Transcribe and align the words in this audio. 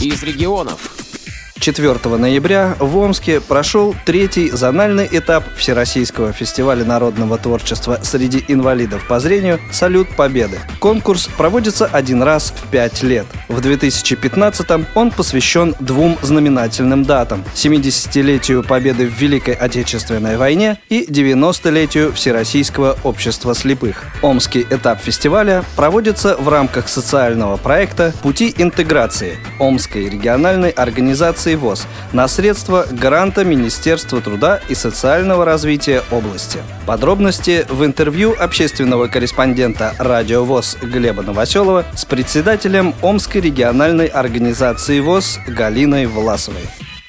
из 0.00 0.22
регионов. 0.22 0.87
4 1.68 2.16
ноября 2.16 2.76
в 2.78 2.96
Омске 2.96 3.42
прошел 3.42 3.94
третий 4.06 4.48
зональный 4.48 5.06
этап 5.12 5.44
Всероссийского 5.54 6.32
фестиваля 6.32 6.82
народного 6.82 7.36
творчества 7.36 8.00
среди 8.02 8.42
инвалидов 8.48 9.06
по 9.06 9.20
зрению 9.20 9.60
«Салют 9.70 10.08
Победы». 10.16 10.58
Конкурс 10.78 11.28
проводится 11.36 11.84
один 11.84 12.22
раз 12.22 12.54
в 12.56 12.70
пять 12.70 13.02
лет. 13.02 13.26
В 13.48 13.60
2015-м 13.60 14.86
он 14.94 15.10
посвящен 15.10 15.74
двум 15.78 16.16
знаменательным 16.22 17.04
датам– 17.04 17.44
70-летию 17.54 18.62
Победы 18.62 19.06
в 19.06 19.20
Великой 19.20 19.52
Отечественной 19.52 20.38
войне 20.38 20.78
и 20.88 21.04
90-летию 21.04 22.14
Всероссийского 22.14 22.96
общества 23.04 23.54
слепых. 23.54 24.04
Омский 24.22 24.62
этап 24.62 25.02
фестиваля 25.02 25.62
проводится 25.76 26.34
в 26.38 26.48
рамках 26.48 26.88
социального 26.88 27.58
проекта 27.58 28.14
«Пути 28.22 28.54
интеграции» 28.56 29.36
Омской 29.58 30.08
региональной 30.08 30.70
организации 30.70 31.57
ВОЗ 31.58 31.86
на 32.12 32.26
средства 32.28 32.86
гранта 32.90 33.44
Министерства 33.44 34.20
труда 34.20 34.60
и 34.68 34.74
социального 34.74 35.44
развития 35.44 36.02
области. 36.10 36.60
Подробности 36.86 37.66
в 37.68 37.84
интервью 37.84 38.34
общественного 38.38 39.08
корреспондента 39.08 39.94
Радио 39.98 40.44
ВОЗ 40.44 40.78
Глеба 40.80 41.22
Новоселова 41.22 41.84
с 41.94 42.04
председателем 42.06 42.94
Омской 43.02 43.42
региональной 43.42 44.06
организации 44.06 45.00
ВОЗ 45.00 45.40
Галиной 45.46 46.06
Власовой. 46.06 46.62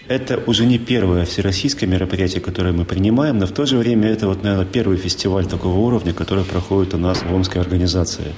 Это 0.09 0.41
уже 0.47 0.65
не 0.65 0.79
первое 0.79 1.23
всероссийское 1.23 1.87
мероприятие, 1.87 2.41
которое 2.41 2.73
мы 2.73 2.83
принимаем, 2.83 3.37
но 3.37 3.45
в 3.45 3.51
то 3.51 3.67
же 3.67 3.77
время 3.77 4.09
это, 4.09 4.27
вот, 4.27 4.41
наверное, 4.41 4.65
первый 4.65 4.97
фестиваль 4.97 5.45
такого 5.45 5.77
уровня, 5.77 6.15
который 6.15 6.43
проходит 6.43 6.95
у 6.95 6.97
нас 6.97 7.21
в 7.21 7.31
Омской 7.31 7.61
организации. 7.61 8.33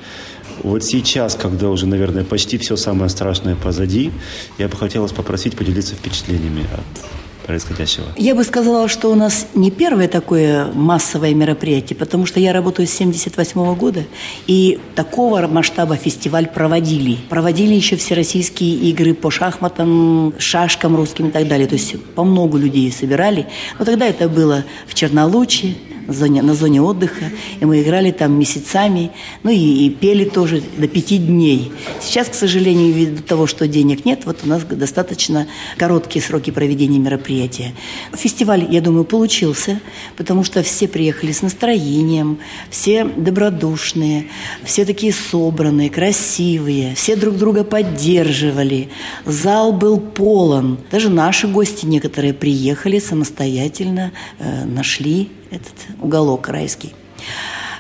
Вот 0.64 0.84
сейчас, 0.84 1.36
когда 1.36 1.70
уже, 1.70 1.88
наверное, 1.88 2.24
почти 2.24 2.58
все 2.58 2.76
самое 2.76 3.10
страшное 3.10 3.56
позади, 3.56 4.12
я 4.58 4.68
бы 4.68 4.78
хотел 4.78 5.02
вас 5.02 5.12
попросить 5.12 5.56
поделиться 5.56 5.96
впечатлениями 5.96 6.64
от 6.74 7.46
происходящего? 7.46 8.06
Я 8.18 8.36
бы 8.36 8.44
сказала, 8.44 8.88
что 8.88 9.12
у 9.12 9.16
нас 9.16 9.48
не 9.56 9.72
первое 9.72 10.08
такое 10.08 10.72
массовое 10.74 11.34
мероприятие, 11.34 11.98
потому 11.98 12.26
что 12.26 12.40
я 12.40 12.54
работаю 12.54 12.88
с 12.88 12.92
78 12.92 13.76
года, 13.76 14.04
и 14.48 14.80
такого 14.96 15.48
масштаба 15.48 15.96
фестиваль 15.96 16.48
проводили. 16.48 17.18
Проводили 17.30 17.74
еще 17.74 17.96
всероссийские 17.96 18.76
игры 18.90 19.14
по 19.14 19.32
шахматам, 19.32 20.34
шашкам 20.38 20.96
русским 20.96 21.28
и 21.28 21.32
так 21.32 21.48
далее. 21.48 21.68
То 21.68 21.76
есть 21.76 22.00
по 22.16 22.24
много 22.24 22.58
людей 22.58 22.92
собирали. 22.92 23.48
Но 23.80 23.86
тогда 23.86 24.06
это 24.06 24.30
было 24.30 24.64
в 24.88 24.94
Чернолуче, 24.94 25.76
зоне, 26.08 26.42
на 26.42 26.54
зоне 26.54 26.82
отдыха, 26.82 27.26
и 27.60 27.66
мы 27.66 27.82
играли 27.82 28.12
там 28.12 28.38
месяцами, 28.38 29.12
ну 29.44 29.52
и, 29.52 29.86
и 29.86 29.90
пели 29.90 30.26
тоже 30.26 30.62
до 30.78 30.88
пяти 30.88 31.18
дней. 31.18 31.72
Сейчас, 32.00 32.28
к 32.30 32.34
сожалению, 32.34 32.94
ввиду 32.94 33.22
того, 33.22 33.48
что 33.48 33.68
денег 33.68 34.06
нет, 34.06 34.22
вот 34.26 34.40
у 34.44 34.48
нас 34.48 34.64
достаточно 34.64 35.48
короткие 35.78 36.24
сроки 36.24 36.52
проведения 36.52 37.00
мероприятия. 37.00 37.74
Фестиваль, 38.14 38.68
я 38.70 38.82
думаю, 38.82 39.06
получился, 39.06 39.80
потому 40.18 40.44
что 40.44 40.64
все 40.64 40.88
приехали 40.88 41.32
с 41.32 41.42
настроением, 41.42 42.40
все 42.70 43.06
добродушные, 43.06 44.28
все 44.64 44.86
такие 44.86 45.14
собранные, 45.14 45.90
красивые, 45.90 46.96
все 46.96 47.16
друг 47.16 47.38
друга 47.38 47.64
поддерживали. 47.64 48.90
Зал 49.26 49.74
был 49.74 50.00
полон. 50.00 50.80
Даже 50.92 51.10
наши 51.10 51.48
гости 51.48 51.86
некоторые 51.86 52.34
приехали 52.34 53.00
самостоятельно, 53.00 54.12
э, 54.40 54.66
нашли 54.66 55.30
этот 55.52 55.74
уголок 56.02 56.50
райский. 56.50 56.94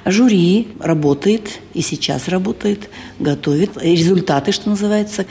Жюри 0.05 0.69
работает 0.79 1.59
и 1.73 1.81
сейчас 1.81 2.27
работает, 2.27 2.89
готовит 3.19 3.71
результаты, 3.81 4.51
что 4.51 4.69
называется, 4.69 5.25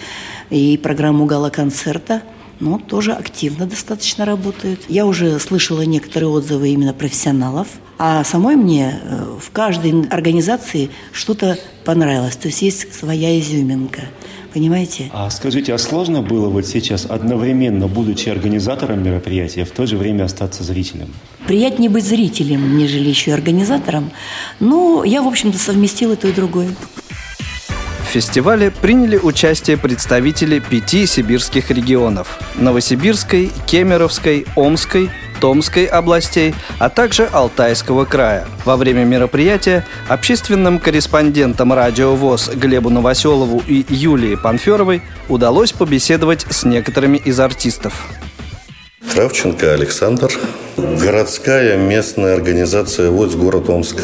и 0.50 0.76
программу 0.76 1.26
гала-концерта– 1.26 2.22
но 2.60 2.78
тоже 2.78 3.12
активно 3.12 3.66
достаточно 3.66 4.24
работает. 4.24 4.80
Я 4.88 5.06
уже 5.06 5.38
слышала 5.40 5.82
некоторые 5.82 6.28
отзывы 6.28 6.68
именно 6.68 6.92
профессионалов, 6.92 7.68
а 7.98 8.22
самой 8.22 8.56
мне 8.56 9.00
э, 9.02 9.36
в 9.40 9.50
каждой 9.50 10.06
организации 10.08 10.90
что-то 11.12 11.58
понравилось, 11.84 12.36
то 12.36 12.48
есть 12.48 12.62
есть 12.62 12.94
своя 12.94 13.38
изюминка. 13.40 14.02
Понимаете? 14.52 15.10
А 15.12 15.30
скажите, 15.30 15.72
а 15.72 15.78
сложно 15.78 16.22
было 16.22 16.48
вот 16.48 16.66
сейчас 16.66 17.06
одновременно, 17.06 17.86
будучи 17.86 18.28
организатором 18.28 19.02
мероприятия, 19.02 19.64
в 19.64 19.70
то 19.70 19.86
же 19.86 19.96
время 19.96 20.24
остаться 20.24 20.64
зрителем? 20.64 21.08
Приятнее 21.46 21.88
быть 21.90 22.04
зрителем, 22.04 22.76
нежели 22.76 23.08
еще 23.08 23.30
и 23.30 23.34
организатором. 23.34 24.10
Но 24.58 25.04
я, 25.04 25.22
в 25.22 25.28
общем-то, 25.28 25.58
совместила 25.58 26.16
то 26.16 26.28
и 26.28 26.32
другое. 26.32 26.68
Фестивале 28.10 28.72
приняли 28.72 29.16
участие 29.16 29.76
представители 29.76 30.58
пяти 30.58 31.06
сибирских 31.06 31.70
регионов– 31.70 32.40
Новосибирской, 32.56 33.52
Кемеровской, 33.66 34.46
Омской, 34.56 35.10
Томской 35.40 35.84
областей, 35.84 36.52
а 36.80 36.88
также 36.88 37.26
Алтайского 37.26 38.06
края. 38.06 38.48
Во 38.64 38.76
время 38.76 39.04
мероприятия 39.04 39.86
общественным 40.08 40.80
корреспондентам 40.80 41.72
Радио 41.72 42.16
ВОЗ 42.16 42.50
Глебу 42.52 42.90
Новоселову 42.90 43.62
и 43.64 43.86
Юлии 43.88 44.34
Панферовой 44.34 45.02
удалось 45.28 45.70
побеседовать 45.70 46.46
с 46.50 46.64
некоторыми 46.64 47.16
из 47.16 47.38
артистов. 47.38 48.08
Кравченко 49.14 49.72
Александр, 49.72 50.32
городская 50.76 51.76
местная 51.76 52.34
организация 52.34 53.10
ВОЗ 53.12 53.36
город 53.36 53.70
Омск. 53.70 53.98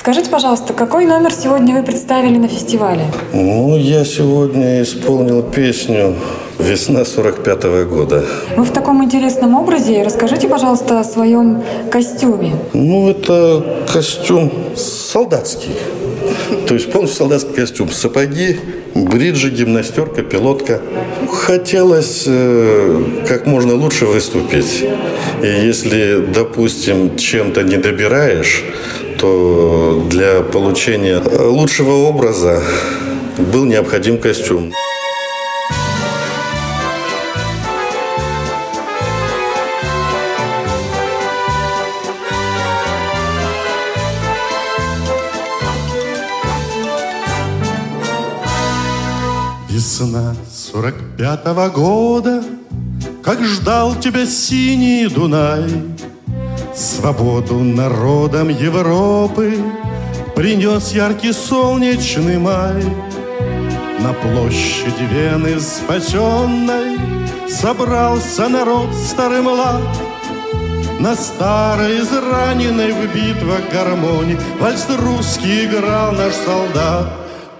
Скажите, 0.00 0.30
пожалуйста, 0.30 0.72
какой 0.72 1.04
номер 1.04 1.30
сегодня 1.30 1.74
вы 1.74 1.82
представили 1.82 2.38
на 2.38 2.48
фестивале? 2.48 3.02
Ну, 3.34 3.76
я 3.76 4.06
сегодня 4.06 4.80
исполнил 4.82 5.42
песню 5.42 6.16
«Весна 6.58 7.04
45 7.04 7.64
-го 7.64 7.84
года». 7.84 8.24
Вы 8.56 8.64
в 8.64 8.70
таком 8.70 9.04
интересном 9.04 9.54
образе. 9.54 10.02
Расскажите, 10.02 10.48
пожалуйста, 10.48 11.00
о 11.00 11.04
своем 11.04 11.62
костюме. 11.90 12.52
Ну, 12.72 13.10
это 13.10 13.84
костюм 13.92 14.50
солдатский. 14.74 15.74
То 16.66 16.72
есть 16.72 16.90
полностью 16.90 17.18
солдатский 17.18 17.54
костюм. 17.54 17.90
Сапоги, 17.90 18.58
бриджи, 18.94 19.50
гимнастерка, 19.50 20.22
пилотка. 20.22 20.80
Хотелось 21.30 22.24
э, 22.26 23.02
как 23.28 23.44
можно 23.44 23.74
лучше 23.74 24.06
выступить. 24.06 24.82
И 25.42 25.46
если, 25.46 26.24
допустим, 26.34 27.18
чем-то 27.18 27.62
не 27.64 27.76
добираешь, 27.76 28.64
то 29.20 30.06
для 30.08 30.40
получения 30.40 31.18
лучшего 31.18 32.08
образа 32.08 32.62
был 33.52 33.66
необходим 33.66 34.18
костюм. 34.18 34.72
Весна 49.68 50.34
сорок 50.50 50.94
пятого 51.18 51.68
года, 51.68 52.42
Как 53.22 53.44
ждал 53.44 53.94
тебя 53.96 54.24
синий 54.24 55.06
Дунай, 55.06 55.64
Свободу 56.74 57.58
народам 57.58 58.48
Европы 58.48 59.58
Принес 60.36 60.92
яркий 60.92 61.32
солнечный 61.32 62.38
май. 62.38 62.82
На 63.98 64.12
площади 64.12 65.04
Вены 65.12 65.60
спасенной 65.60 66.98
Собрался 67.48 68.48
народ 68.48 68.94
старый 68.94 69.42
млад, 69.42 69.82
На 71.00 71.16
старой 71.16 72.00
израненной 72.00 72.92
в 72.92 73.14
битвах 73.14 73.68
гармонии 73.72 74.38
Вальс 74.60 74.86
русский 74.88 75.66
играл 75.66 76.12
наш 76.12 76.32
солдат. 76.34 77.12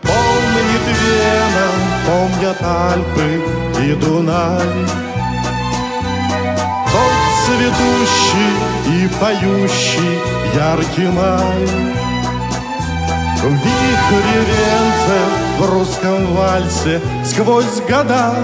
Помнит 0.03 0.85
Вена, 1.03 1.69
помнят 2.07 2.63
Альпы 2.63 3.43
и 3.85 3.95
Дунай, 3.95 4.63
цветущий 7.51 8.53
и 8.95 9.09
поющий 9.21 10.19
яркий 10.55 11.09
май. 11.09 11.67
В 13.43 13.53
вихре 13.53 14.41
венце 14.49 15.19
в 15.59 15.71
русском 15.71 16.35
вальсе 16.35 17.01
сквозь 17.25 17.81
года 17.89 18.35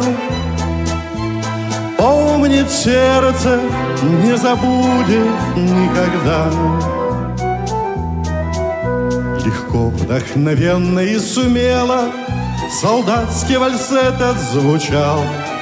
Помнит 1.99 2.71
сердце, 2.71 3.61
не 4.03 4.37
забудет 4.37 5.57
никогда. 5.57 6.51
Легко, 9.45 9.89
вдохновенно 9.91 11.01
и 11.01 11.19
сумело 11.19 12.11
Солдатский 12.81 13.59
вальс 13.59 13.93
этот 13.93 14.37
звучал— 14.53 15.21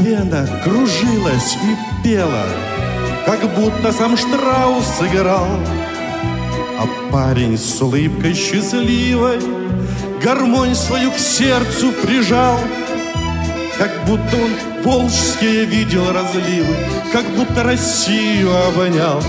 Вена 0.00 0.48
кружилась 0.64 1.56
и 1.62 2.04
пела, 2.04 2.44
Как 3.26 3.40
будто 3.54 3.92
сам 3.92 4.16
Штраус 4.16 4.84
сыграл. 4.98 5.46
А 6.78 6.86
парень 7.12 7.58
с 7.58 7.80
улыбкой 7.80 8.34
счастливой 8.34 9.38
Гармонь 10.22 10.74
свою 10.74 11.10
к 11.10 11.18
сердцу 11.18 11.92
прижал 11.92 12.58
Как 13.78 13.90
будто 14.06 14.36
он 14.36 14.82
волжские 14.84 15.64
видел 15.64 16.12
разливы, 16.12 16.74
Как 17.12 17.24
будто 17.36 17.62
Россию 17.62 18.50
обонял. 18.68 19.22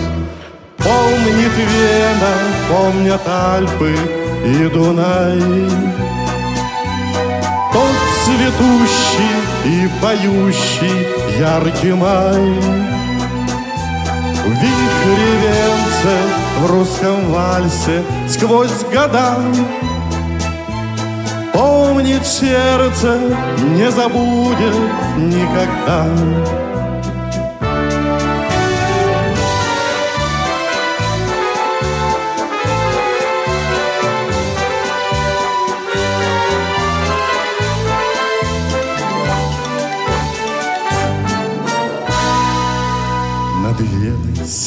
Помнит 0.78 1.52
Вена, 1.58 2.34
помнят 2.70 3.22
Альпы 3.26 3.96
и 4.46 4.70
Дунай. 4.70 6.23
Цветущий 8.24 9.38
и 9.66 9.90
поющий 10.02 11.08
яркий 11.40 11.94
май. 11.94 12.60
В 14.44 14.50
вихре 14.50 15.32
венце, 15.42 16.18
в 16.60 16.72
русском 16.72 17.32
вальсе 17.32 18.04
сквозь 18.28 18.84
года 18.92 19.38
Помнит 21.54 22.26
сердце, 22.26 23.20
не 23.60 23.92
забудет 23.92 24.76
никогда. 25.18 26.08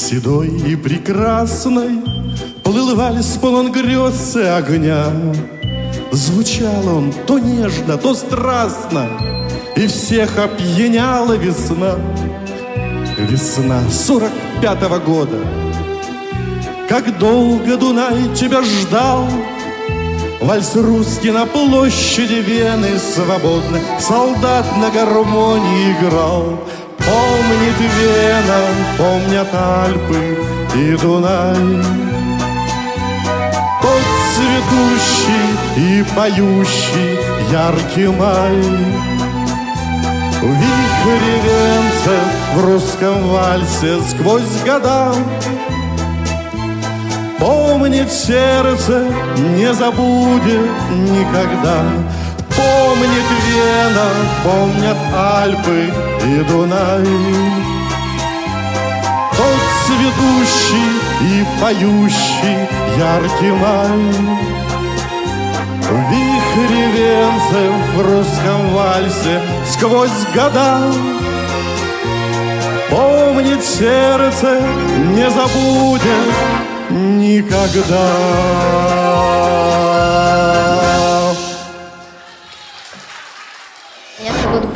Седой 0.07 0.47
и 0.47 0.77
прекрасной 0.77 1.99
Плыл 2.63 2.95
вальс 2.95 3.37
полон 3.41 3.73
грез 3.73 4.37
и 4.37 4.41
огня. 4.41 5.05
Звучал 6.13 6.87
он 6.87 7.13
то 7.25 7.39
нежно, 7.39 7.97
то 7.97 8.13
страстно, 8.13 9.05
И 9.75 9.87
всех 9.87 10.37
опьяняла 10.37 11.33
весна. 11.33 11.95
Весна 13.17 13.81
сорок 13.89 14.31
пятого 14.61 14.99
года. 14.99 15.39
Как 16.87 17.17
долго 17.19 17.75
Дунай 17.75 18.33
тебя 18.33 18.61
ждал, 18.63 19.27
Вальс 20.39 20.75
русский 20.75 21.31
на 21.31 21.45
площади 21.45 22.35
Вены 22.35 22.97
свободно 22.99 23.79
Солдат 23.99 24.65
на 24.77 24.89
гармонии 24.89 25.91
играл. 25.91 26.63
Помнит 27.07 27.79
Вена, 27.79 28.61
помнят 28.97 29.47
Альпы 29.53 30.37
и 30.75 30.97
Дунай. 30.97 31.83
Тот 33.81 34.03
цветущий 34.35 35.49
и 35.77 36.03
поющий 36.15 37.17
яркий 37.51 38.07
май. 38.07 38.57
В 40.41 40.49
вихре 40.49 41.35
венцев 41.43 42.25
в 42.55 42.65
русском 42.65 43.29
вальсе 43.29 43.99
сквозь 44.09 44.61
года 44.65 45.13
Помнит 47.39 48.11
сердце, 48.11 49.05
не 49.55 49.71
забудет 49.73 50.69
никогда. 50.91 51.83
Помнит 52.57 53.29
Вена, 53.45 54.09
помнят 54.43 54.97
Альпы 55.15 55.93
и 56.25 56.43
Дунай. 56.49 57.05
Тот 59.37 59.61
цветущий 59.85 60.91
и 61.21 61.45
поющий 61.61 62.59
яркий 62.97 63.51
май. 63.51 64.47
В 65.81 66.11
вихре 66.11 67.25
в 67.95 68.01
русском 68.01 68.73
вальсе 68.73 69.41
сквозь 69.71 70.25
года 70.35 70.81
Помнит 72.89 73.63
сердце, 73.63 74.61
не 75.13 75.29
забудет 75.29 76.35
никогда. 76.89 78.07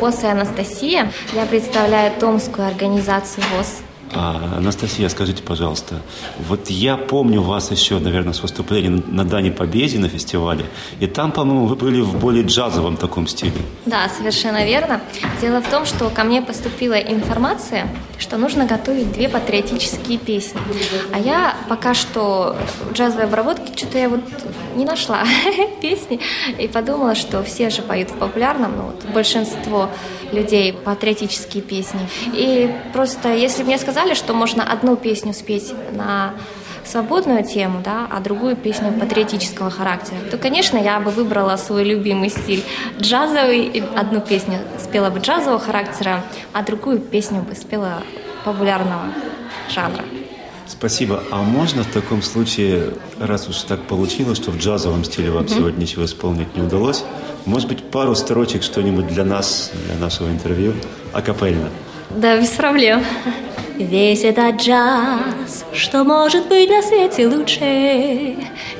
Зовут 0.02 0.16
Боса 0.16 0.32
Анастасия. 0.32 1.12
Я 1.32 1.46
представляю 1.46 2.12
Томскую 2.18 2.66
организацию 2.66 3.44
ВОЗ. 3.56 3.91
А, 4.14 4.56
Анастасия, 4.58 5.08
скажите, 5.08 5.42
пожалуйста, 5.42 6.02
вот 6.46 6.68
я 6.68 6.96
помню 6.96 7.40
вас 7.40 7.70
еще, 7.70 7.98
наверное, 7.98 8.34
с 8.34 8.42
выступления 8.42 9.02
на 9.06 9.24
Дане 9.24 9.50
Победе 9.50 9.98
на 9.98 10.08
фестивале, 10.08 10.66
и 11.00 11.06
там, 11.06 11.32
по-моему, 11.32 11.66
вы 11.66 11.76
были 11.76 12.00
в 12.00 12.18
более 12.18 12.44
джазовом 12.44 12.96
таком 12.96 13.26
стиле. 13.26 13.52
Да, 13.86 14.08
совершенно 14.08 14.64
верно. 14.66 15.00
Дело 15.40 15.60
в 15.60 15.68
том, 15.68 15.86
что 15.86 16.10
ко 16.10 16.24
мне 16.24 16.42
поступила 16.42 16.94
информация, 16.94 17.88
что 18.18 18.36
нужно 18.36 18.66
готовить 18.66 19.12
две 19.12 19.28
патриотические 19.28 20.18
песни. 20.18 20.60
А 21.12 21.18
я 21.18 21.56
пока 21.68 21.94
что 21.94 22.56
джазовой 22.92 23.24
обработке 23.24 23.72
что-то 23.76 23.98
я 23.98 24.08
вот 24.08 24.20
не 24.76 24.84
нашла 24.84 25.24
песни 25.80 26.20
и 26.58 26.68
подумала, 26.68 27.14
что 27.14 27.42
все 27.42 27.70
же 27.70 27.82
поют 27.82 28.10
в 28.10 28.18
популярном, 28.18 28.76
ну 28.76 28.82
вот 28.84 29.04
большинство 29.12 29.88
людей 30.32 30.72
патриотические 30.72 31.62
песни. 31.62 32.00
И 32.32 32.74
просто 32.92 33.32
если 33.34 33.62
бы 33.62 33.68
мне 33.68 33.78
сказали, 33.78 34.01
что 34.14 34.34
можно 34.34 34.62
одну 34.64 34.96
песню 34.96 35.32
спеть 35.32 35.72
на 35.92 36.34
свободную 36.84 37.44
тему, 37.44 37.80
да, 37.82 38.06
а 38.10 38.20
другую 38.20 38.56
песню 38.56 38.92
патриотического 38.92 39.70
характера, 39.70 40.18
то, 40.30 40.36
конечно, 40.36 40.76
я 40.76 41.00
бы 41.00 41.10
выбрала 41.10 41.56
свой 41.56 41.84
любимый 41.84 42.28
стиль 42.28 42.64
джазовый, 43.00 43.66
и 43.66 43.82
одну 43.96 44.20
песню 44.20 44.58
спела 44.78 45.10
бы 45.10 45.20
джазового 45.20 45.60
характера, 45.60 46.24
а 46.52 46.62
другую 46.62 46.98
песню 46.98 47.42
бы 47.42 47.54
спела 47.54 48.02
популярного 48.44 49.12
жанра. 49.70 50.04
Спасибо. 50.66 51.22
А 51.30 51.42
можно 51.42 51.82
в 51.82 51.88
таком 51.88 52.22
случае, 52.22 52.94
раз 53.20 53.48
уж 53.48 53.58
так 53.62 53.82
получилось, 53.82 54.38
что 54.38 54.50
в 54.50 54.58
джазовом 54.58 55.04
стиле 55.04 55.30
вам 55.30 55.46
сегодня 55.48 55.82
ничего 55.82 56.04
исполнить 56.04 56.56
не 56.56 56.62
удалось, 56.62 57.04
может 57.44 57.68
быть, 57.68 57.82
пару 57.90 58.14
строчек 58.14 58.62
что-нибудь 58.62 59.08
для 59.08 59.24
нас, 59.24 59.70
для 59.86 59.96
нашего 59.96 60.28
интервью, 60.28 60.74
акапельно? 61.12 61.68
Да, 62.16 62.36
без 62.36 62.50
проблем. 62.50 63.02
Весь 63.78 64.22
этот 64.22 64.56
джаз, 64.56 65.64
что 65.72 66.04
может 66.04 66.46
быть 66.48 66.68
на 66.68 66.82
свете 66.82 67.26
лучше, 67.26 68.36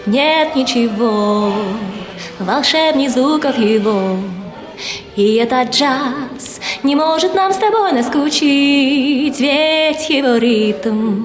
нет 0.07 0.55
ничего 0.55 1.53
волшебней 2.39 3.09
звуков 3.09 3.59
его. 3.59 4.19
И 5.17 5.35
этот 5.35 5.71
джаз 5.71 6.61
не 6.83 6.95
может 6.95 7.35
нам 7.35 7.53
с 7.53 7.57
тобой 7.57 7.93
наскучить, 7.93 9.41
ведь 9.41 10.11
его 10.11 10.37
ритм 10.37 11.25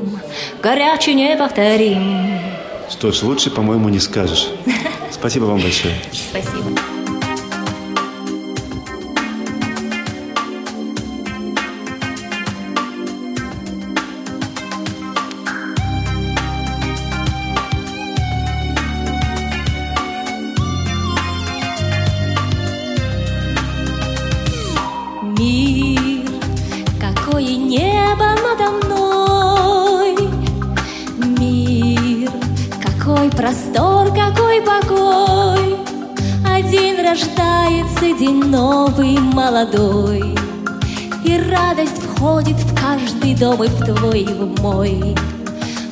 горячий 0.61 1.13
неповторим. 1.13 2.39
Что 2.89 3.11
ж, 3.11 3.23
лучше, 3.23 3.51
по-моему, 3.51 3.89
не 3.89 3.99
скажешь. 3.99 4.49
Спасибо 5.11 5.45
вам 5.45 5.59
большое. 5.59 5.95
Спасибо. 6.11 6.96
День 38.27 38.43
новый, 38.45 39.17
молодой. 39.19 40.35
И 41.23 41.39
радость 41.49 42.01
входит 42.01 42.57
в 42.57 42.75
каждый 42.75 43.35
дом 43.35 43.63
и 43.63 43.67
в 43.67 43.85
твой, 43.85 44.21
и 44.21 44.33
в 44.33 44.61
мой. 44.61 45.15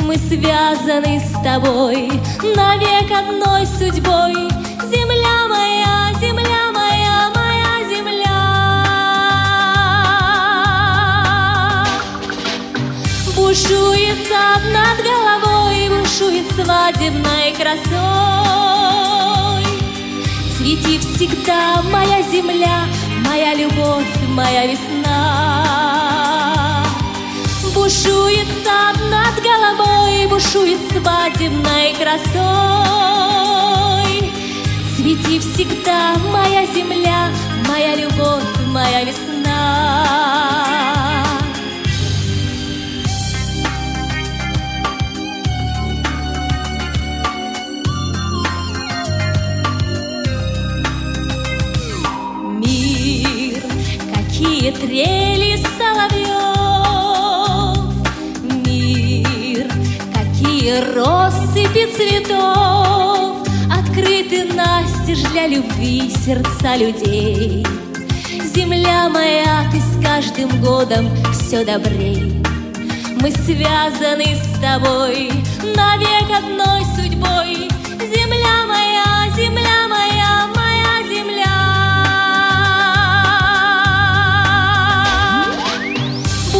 Мы 0.01 0.18
связаны 0.18 1.20
с 1.20 1.32
тобой 1.44 2.12
навек 2.56 3.12
одной 3.12 3.65
судьбой. 3.65 4.50
Земля 4.92 5.48
моя, 5.48 6.13
земля 6.20 6.72
моя, 6.74 7.32
моя 7.36 7.74
земля. 7.89 8.42
Бушует 13.36 14.18
сад 14.27 14.62
над 14.74 14.98
головой, 15.04 15.89
бушует 15.89 16.48
свадебной 16.51 17.54
красой. 17.58 18.25
Цвети 20.65 20.98
всегда, 20.98 21.84
моя 21.84 22.24
земля, 22.24 22.88
моя 23.24 23.53
любовь, 23.53 24.07
моя 24.29 24.65
весна. 24.65 25.93
Бушует 27.75 28.48
сад 28.63 28.98
над 29.12 29.36
головой, 29.43 30.25
бушует 30.25 30.79
свадебной 30.91 31.93
красой. 31.93 32.34
Цвети 34.98 35.38
всегда, 35.38 36.15
моя 36.31 36.65
земля, 36.65 37.29
моя 37.67 37.95
любовь, 37.95 38.43
моя 38.72 39.03
весна. 39.03 40.55
Трели 54.79 55.58
соловьев, 55.77 56.36
Мир, 58.65 59.67
какие 60.13 60.79
россыпи 60.96 61.86
цветов, 61.96 63.48
Открыты 63.72 64.53
настежь 64.53 65.24
для 65.32 65.48
любви 65.48 66.10
сердца 66.10 66.75
людей. 66.75 67.65
Земля 68.44 69.10
моя, 69.10 69.70
ты 69.72 69.79
с 69.79 70.03
каждым 70.03 70.50
годом 70.62 71.10
все 71.34 71.63
добрей. 71.63 72.41
Мы 73.22 73.32
связаны 73.32 74.36
с 74.36 74.60
тобой 74.60 75.32
навек 75.75 76.29
одной 76.38 76.84
судьбой. 76.96 77.35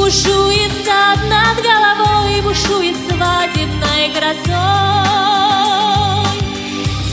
Бушует 0.06 0.72
сад 0.86 1.18
над 1.28 1.58
головой, 1.64 2.40
бушует 2.42 2.96
свадебной 3.10 4.12
красой. 4.14 4.46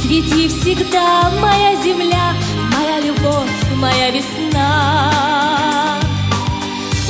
Свети 0.02 0.46
всегда, 0.48 1.30
моя 1.40 1.74
земля, 1.82 2.34
моя 2.76 3.00
любовь, 3.00 3.48
моя 3.76 4.10
весна. 4.10 5.10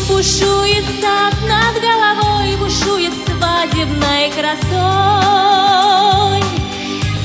Бушует 0.09 0.85
сад 1.01 1.35
над 1.49 1.75
головой, 1.83 2.55
бушует 2.59 3.13
свадебной 3.27 4.31
красой. 4.31 4.63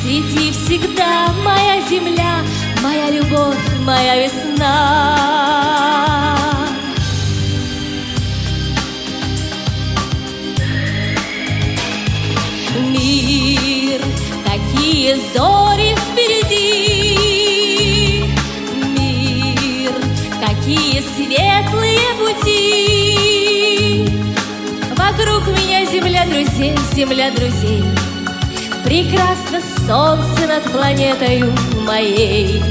Свети 0.02 0.52
всегда, 0.52 1.32
моя 1.46 1.80
земля, 1.88 2.42
моя 2.82 3.12
любовь, 3.12 3.56
моя 3.86 4.16
весна. 4.26 5.28
Зори 15.34 15.96
впереди, 15.96 17.16
Мир, 18.98 19.94
какие 20.46 21.02
светлые 21.16 22.10
пути. 22.20 24.10
Вокруг 24.96 25.48
меня 25.48 25.86
земля 25.86 26.24
друзей, 26.26 26.76
земля 26.94 27.32
друзей. 27.32 27.84
Прекрасно 28.84 29.60
солнце 29.86 30.48
над 30.48 30.64
планетою 30.72 31.54
моей. 31.86 32.62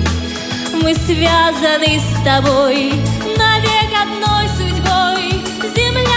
Мы 0.82 0.94
связаны 0.94 1.98
с 1.98 2.24
тобой 2.24 2.92
навек 3.36 3.90
одной 4.02 4.46
судьбой. 4.56 5.24
Земля 5.74 6.15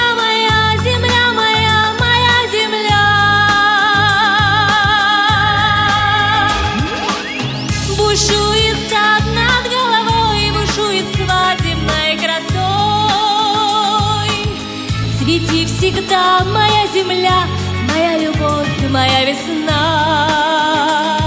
Свети 15.39 15.65
всегда, 15.65 16.43
моя 16.43 16.86
земля, 16.93 17.48
моя 17.89 18.17
любовь, 18.17 18.89
моя 18.89 19.24
весна. 19.24 21.17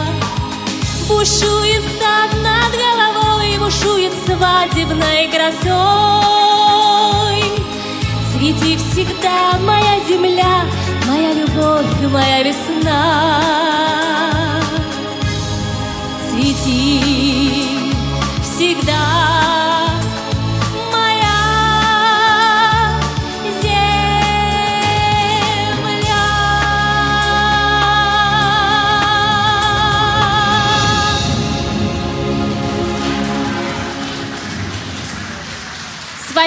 Бушует 1.09 1.83
сад 1.99 2.31
над 2.43 2.73
головой, 2.73 3.57
бушует 3.59 4.13
свадебной 4.27 5.29
красой. 5.29 6.63
Свети 8.33 8.77
всегда, 8.77 9.59
моя 9.65 9.99
земля, 10.07 10.67
моя 11.09 11.33
любовь, 11.33 11.87
моя 12.11 12.43
весна. 12.43 13.41
Свети 16.31 17.81
всегда, 18.43 19.62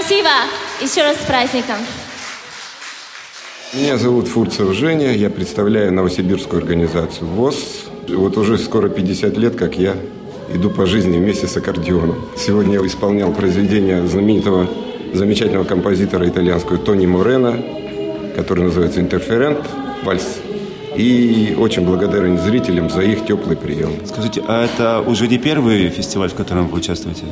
Спасибо! 0.06 0.30
Еще 0.82 1.02
раз 1.02 1.18
с 1.18 1.26
праздником! 1.26 1.78
Меня 3.74 3.98
зовут 3.98 4.28
Фурцев 4.28 4.72
Женя, 4.74 5.16
я 5.16 5.32
представляю 5.32 5.92
новосибирскую 5.92 6.62
организацию 6.62 7.28
ВОЗ. 7.28 7.86
Вот 8.10 8.38
уже 8.38 8.60
скоро 8.60 8.88
50 8.88 9.36
лет, 9.38 9.56
как 9.56 9.80
я 9.80 9.96
иду 10.54 10.70
по 10.70 10.86
жизни 10.86 11.18
вместе 11.18 11.48
с 11.48 11.58
аккордеоном. 11.58 12.24
Сегодня 12.38 12.76
я 12.76 12.86
исполнял 12.86 13.34
произведение 13.34 14.06
знаменитого, 14.06 14.70
замечательного 15.12 15.64
композитора 15.64 16.30
итальянского 16.30 16.78
Тони 16.78 17.08
Морена, 17.08 17.58
который 18.36 18.66
называется 18.66 19.00
«Интерферент», 19.00 19.66
вальс. 20.04 20.38
И 20.96 21.56
очень 21.58 21.84
благодарен 21.84 22.38
зрителям 22.38 22.92
за 22.92 23.02
их 23.02 23.26
теплый 23.26 23.58
прием. 23.58 23.94
Скажите, 24.06 24.44
а 24.48 24.66
это 24.66 25.02
уже 25.02 25.28
не 25.28 25.40
первый 25.40 25.90
фестиваль, 25.90 26.30
в 26.30 26.36
котором 26.36 26.68
вы 26.68 26.78
участвуете? 26.78 27.24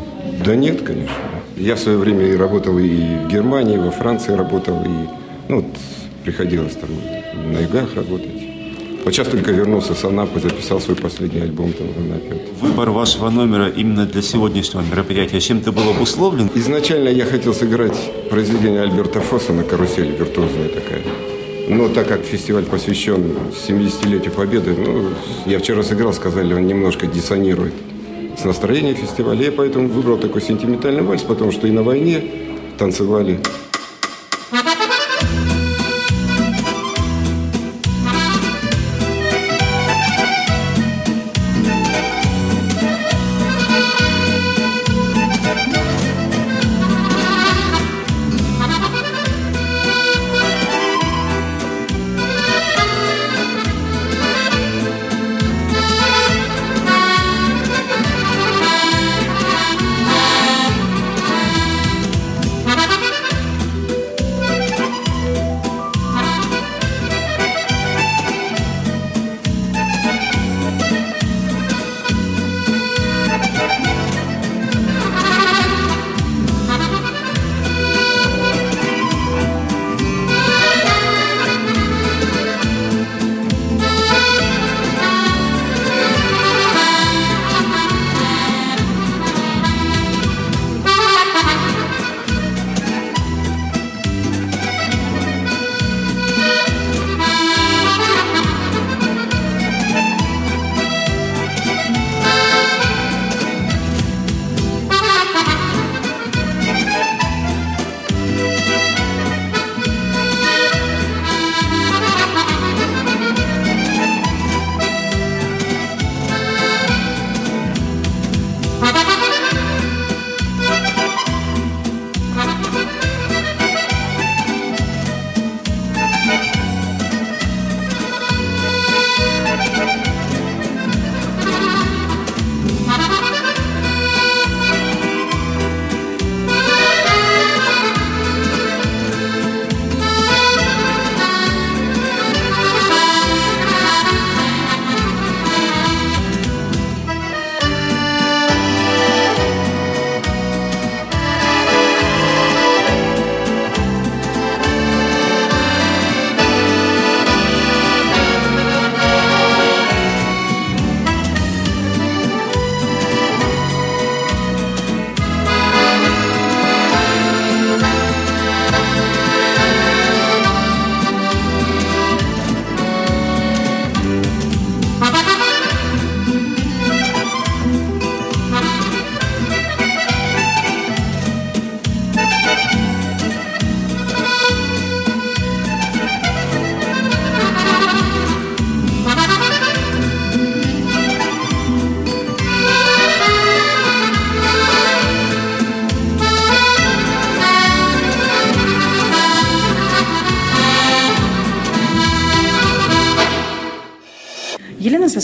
Да 0.44 0.56
нет, 0.56 0.82
конечно. 0.82 1.14
Я 1.56 1.76
в 1.76 1.80
свое 1.80 1.98
время 1.98 2.26
и 2.28 2.36
работал 2.36 2.78
и 2.80 2.88
в 2.88 3.28
Германии, 3.28 3.76
и 3.76 3.80
во 3.80 3.92
Франции 3.92 4.34
работал, 4.34 4.82
и 4.84 5.08
ну, 5.50 5.58
вот, 5.58 5.66
приходилось 6.24 6.76
там 6.76 6.90
на 7.54 7.60
югах 7.60 7.94
работать. 7.96 8.32
Вот 9.04 9.14
сейчас 9.14 9.28
только 9.28 9.52
вернулся 9.52 9.94
с 9.94 10.04
Анапы, 10.06 10.40
записал 10.40 10.80
свой 10.80 10.96
последний 10.96 11.42
альбом 11.42 11.74
там 11.74 11.88
в 11.88 11.98
Анапе. 11.98 12.42
Выбор 12.62 12.90
вашего 12.90 13.30
номера 13.30 13.68
именно 13.68 14.06
для 14.06 14.22
сегодняшнего 14.22 14.82
мероприятия 14.82 15.42
чем-то 15.42 15.72
был 15.72 15.90
обусловлен? 15.90 16.50
Изначально 16.56 17.10
я 17.10 17.26
хотел 17.26 17.54
сыграть 17.54 17.98
произведение 18.30 18.82
Альберта 18.82 19.20
Фосса 19.20 19.52
на 19.52 19.64
карусели, 19.64 20.16
виртуозная 20.16 20.70
такая. 20.70 21.02
Но 21.68 21.90
так 21.90 22.08
как 22.08 22.24
фестиваль 22.24 22.64
посвящен 22.64 23.36
70-летию 23.68 24.32
Победы, 24.32 24.74
ну, 24.74 25.10
я 25.46 25.60
вчера 25.60 25.84
сыграл, 25.84 26.14
сказали, 26.14 26.54
он 26.54 26.66
немножко 26.66 27.06
диссонирует 27.06 27.74
с 28.38 28.44
настроением 28.44 28.96
фестиваля. 28.96 29.46
Я 29.46 29.52
поэтому 29.52 29.88
выбрал 29.88 30.18
такой 30.18 30.42
сентиментальный 30.42 31.04
вальс, 31.04 31.24
потому 31.24 31.52
что 31.52 31.68
и 31.68 31.72
на 31.72 31.84
войне 31.84 32.24
танцевали 32.78 33.40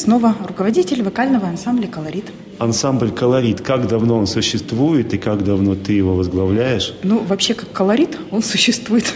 Краснова, 0.10 0.36
руководитель 0.48 1.04
вокального 1.04 1.48
ансамбля 1.48 1.86
«Колорит». 1.86 2.26
Ансамбль 2.58 3.12
«Колорит», 3.12 3.62
как 3.62 3.88
давно 3.88 4.18
он 4.18 4.26
существует 4.26 5.14
и 5.14 5.20
как 5.20 5.44
давно 5.44 5.76
ты 5.76 5.94
его 5.94 6.16
возглавляешь? 6.16 6.96
Ну, 7.04 7.20
вообще, 7.20 7.54
как 7.54 7.72
«Колорит» 7.72 8.18
он 8.32 8.42
существует 8.54 9.14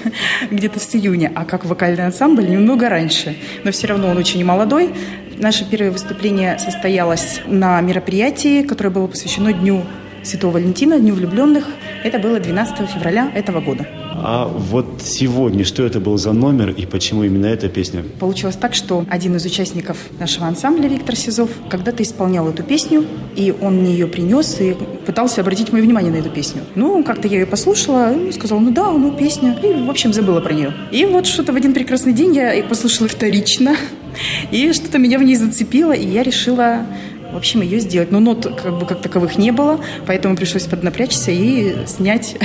где-то 0.52 0.80
с 0.80 0.94
июня, 0.94 1.32
а 1.34 1.46
как 1.46 1.66
вокальный 1.66 2.06
ансамбль 2.06 2.48
немного 2.48 2.90
раньше. 2.90 3.36
Но 3.64 3.72
все 3.72 3.88
равно 3.88 4.10
он 4.10 4.18
очень 4.18 4.46
молодой. 4.46 4.94
Наше 5.40 5.68
первое 5.68 5.90
выступление 5.90 6.60
состоялось 6.60 7.42
на 7.48 7.82
мероприятии, 7.82 8.62
которое 8.62 8.92
было 8.92 9.08
посвящено 9.08 9.52
Дню 9.52 9.82
Святого 10.22 10.52
Валентина, 10.54 11.00
Дню 11.00 11.16
влюбленных. 11.16 11.66
Это 12.04 12.20
было 12.20 12.40
12 12.40 12.90
февраля 12.90 13.32
этого 13.34 13.62
года. 13.62 13.88
А 14.16 14.46
вот 14.46 15.02
сегодня, 15.02 15.66
что 15.66 15.84
это 15.84 16.00
был 16.00 16.18
за 16.18 16.34
номер 16.34 16.70
и 16.70 16.86
почему 16.86 17.24
именно 17.24 17.46
эта 17.46 17.68
песня? 17.70 18.04
Получилось 18.20 18.56
так, 18.56 18.76
что 18.76 19.06
один 19.10 19.36
из 19.36 19.46
участников 19.46 19.98
нашего 20.20 20.48
ансамбля, 20.48 20.88
Виктор 20.88 21.16
Сизов, 21.16 21.50
когда-то 21.70 22.04
исполнял 22.04 22.48
эту 22.48 22.62
песню, 22.64 23.06
и 23.36 23.54
он 23.60 23.78
мне 23.78 23.94
ее 23.94 24.08
принес 24.08 24.60
и 24.60 24.76
пытался 25.06 25.42
обратить 25.42 25.72
мое 25.72 25.82
внимание 25.82 26.12
на 26.12 26.18
эту 26.18 26.30
песню. 26.30 26.62
Ну, 26.76 27.04
как-то 27.04 27.28
я 27.28 27.40
ее 27.40 27.46
послушала, 27.46 28.14
и 28.14 28.32
сказала, 28.32 28.60
ну 28.60 28.72
да, 28.72 28.92
ну 28.92 29.12
песня, 29.12 29.58
и, 29.64 29.86
в 29.86 29.90
общем, 29.90 30.14
забыла 30.14 30.42
про 30.42 30.54
нее. 30.54 30.74
И 30.92 31.06
вот 31.06 31.26
что-то 31.26 31.54
в 31.54 31.56
один 31.56 31.74
прекрасный 31.74 32.14
день 32.14 32.36
я 32.36 32.64
послушала 32.64 33.08
вторично, 33.08 33.76
и 34.52 34.72
что-то 34.74 35.00
меня 35.00 35.18
в 35.18 35.24
ней 35.24 35.36
зацепило, 35.36 35.94
и 35.94 36.08
я 36.08 36.24
решила 36.24 36.86
в 37.34 37.38
общем, 37.38 37.62
ее 37.62 37.80
сделать. 37.80 38.12
Но 38.12 38.20
нот 38.20 38.46
как 38.62 38.78
бы 38.78 38.86
как 38.86 39.02
таковых 39.02 39.38
не 39.38 39.52
было, 39.52 39.80
поэтому 40.06 40.36
пришлось 40.36 40.64
поднапрячься 40.64 41.32
и 41.32 41.86
снять. 41.88 42.38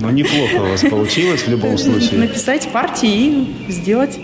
Ну, 0.00 0.10
неплохо 0.10 0.56
у 0.56 0.68
вас 0.70 0.82
получилось 0.82 1.42
в 1.42 1.48
любом 1.48 1.78
случае. 1.78 2.20
Написать 2.20 2.68
партии 2.72 3.46
и 3.68 3.72
сделать. 3.72 4.18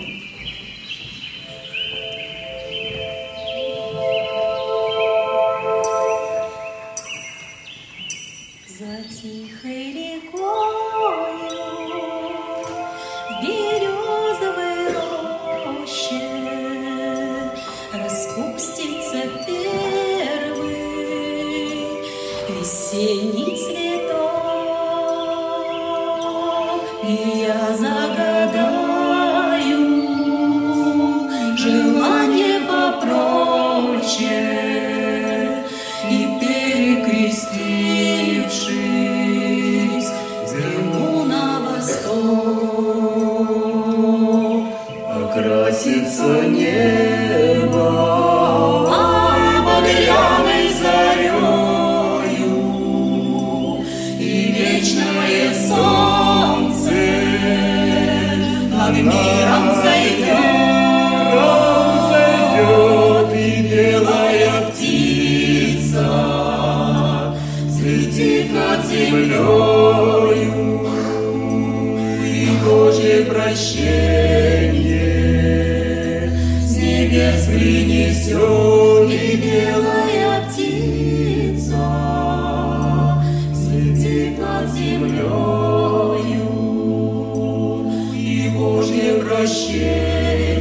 прощение 89.45 90.59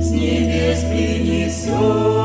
с 0.00 0.10
небес 0.10 0.84
принесет. 0.84 2.17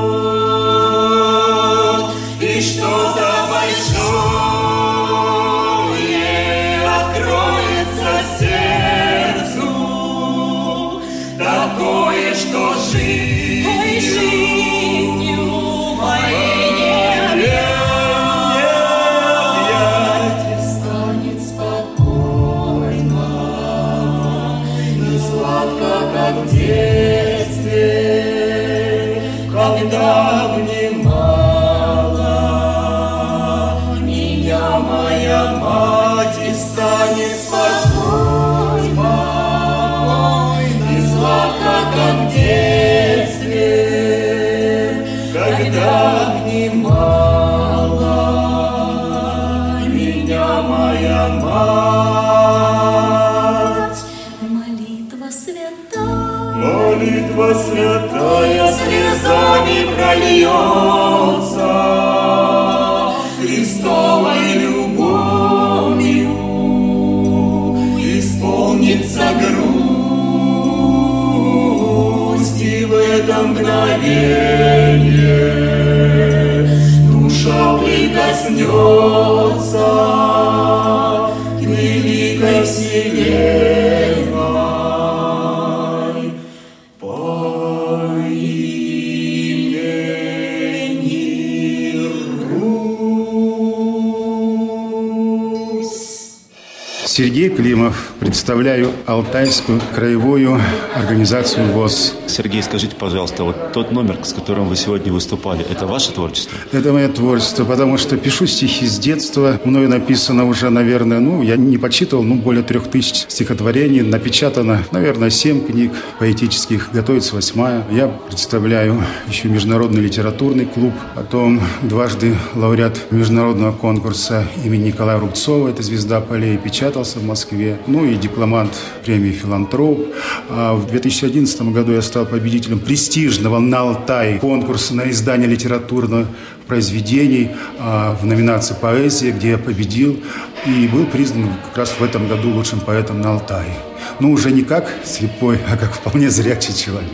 Сергей 97.15 97.49
Климов. 97.49 98.11
Представляю 98.19 98.91
Алтайскую 99.05 99.79
краевую 99.93 100.59
организацию 100.95 101.71
ВОЗ. 101.71 102.12
Сергей, 102.33 102.63
скажите, 102.63 102.95
пожалуйста, 102.95 103.43
вот 103.43 103.73
тот 103.73 103.91
номер, 103.91 104.17
с 104.23 104.33
которым 104.33 104.67
вы 104.67 104.75
сегодня 104.75 105.11
выступали, 105.11 105.65
это 105.69 105.85
ваше 105.85 106.11
творчество? 106.11 106.57
Это 106.71 106.91
мое 106.91 107.07
творчество, 107.07 107.63
потому 107.63 107.97
что 107.97 108.17
пишу 108.17 108.47
стихи 108.47 108.85
с 108.85 108.97
детства. 108.99 109.59
Мною 109.65 109.89
написано 109.89 110.45
уже, 110.45 110.69
наверное, 110.69 111.19
ну, 111.19 111.41
я 111.41 111.55
не 111.55 111.77
подсчитывал, 111.77 112.23
ну, 112.23 112.35
более 112.35 112.63
трех 112.63 112.87
тысяч 112.87 113.25
стихотворений. 113.27 114.01
Напечатано, 114.01 114.83
наверное, 114.91 115.29
семь 115.29 115.65
книг 115.65 115.91
поэтических. 116.19 116.89
Готовится 116.91 117.35
восьмая. 117.35 117.85
Я 117.91 118.07
представляю 118.07 119.03
еще 119.27 119.47
Международный 119.47 120.01
литературный 120.01 120.65
клуб. 120.65 120.93
Потом 121.15 121.61
дважды 121.81 122.35
лауреат 122.55 123.11
международного 123.11 123.71
конкурса 123.71 124.47
имени 124.65 124.87
Николая 124.87 125.19
Рубцова. 125.19 125.69
Это 125.69 125.83
«Звезда 125.83 126.19
полей» 126.21 126.57
печатал 126.57 126.73
печатался 126.83 127.19
в 127.19 127.23
Москве. 127.23 127.79
Ну 127.87 128.05
и 128.05 128.15
дипломант 128.15 128.73
премии 129.05 129.31
«Филантроп». 129.31 130.07
А 130.49 130.73
в 130.73 130.87
2011 130.87 131.61
году 131.73 131.93
я 131.93 132.01
стал 132.01 132.22
победителем 132.25 132.79
престижного 132.79 133.59
на 133.59 133.79
Алтай 133.79 134.39
конкурса 134.39 134.95
на 134.95 135.09
издание 135.09 135.47
литературного 135.47 136.27
произведений 136.67 137.51
а, 137.79 138.15
в 138.19 138.25
номинации 138.25 138.75
«Поэзия», 138.79 139.31
где 139.31 139.51
я 139.51 139.57
победил 139.57 140.19
и 140.65 140.87
был 140.87 141.05
признан 141.05 141.49
как 141.69 141.77
раз 141.77 141.95
в 141.99 142.03
этом 142.03 142.27
году 142.27 142.49
лучшим 142.49 142.79
поэтом 142.79 143.21
на 143.21 143.31
Алтае. 143.31 143.75
Ну, 144.19 144.31
уже 144.31 144.51
не 144.51 144.63
как 144.63 144.89
слепой, 145.03 145.59
а 145.69 145.77
как 145.77 145.93
вполне 145.93 146.29
зрячий 146.29 146.73
человек. 146.73 147.11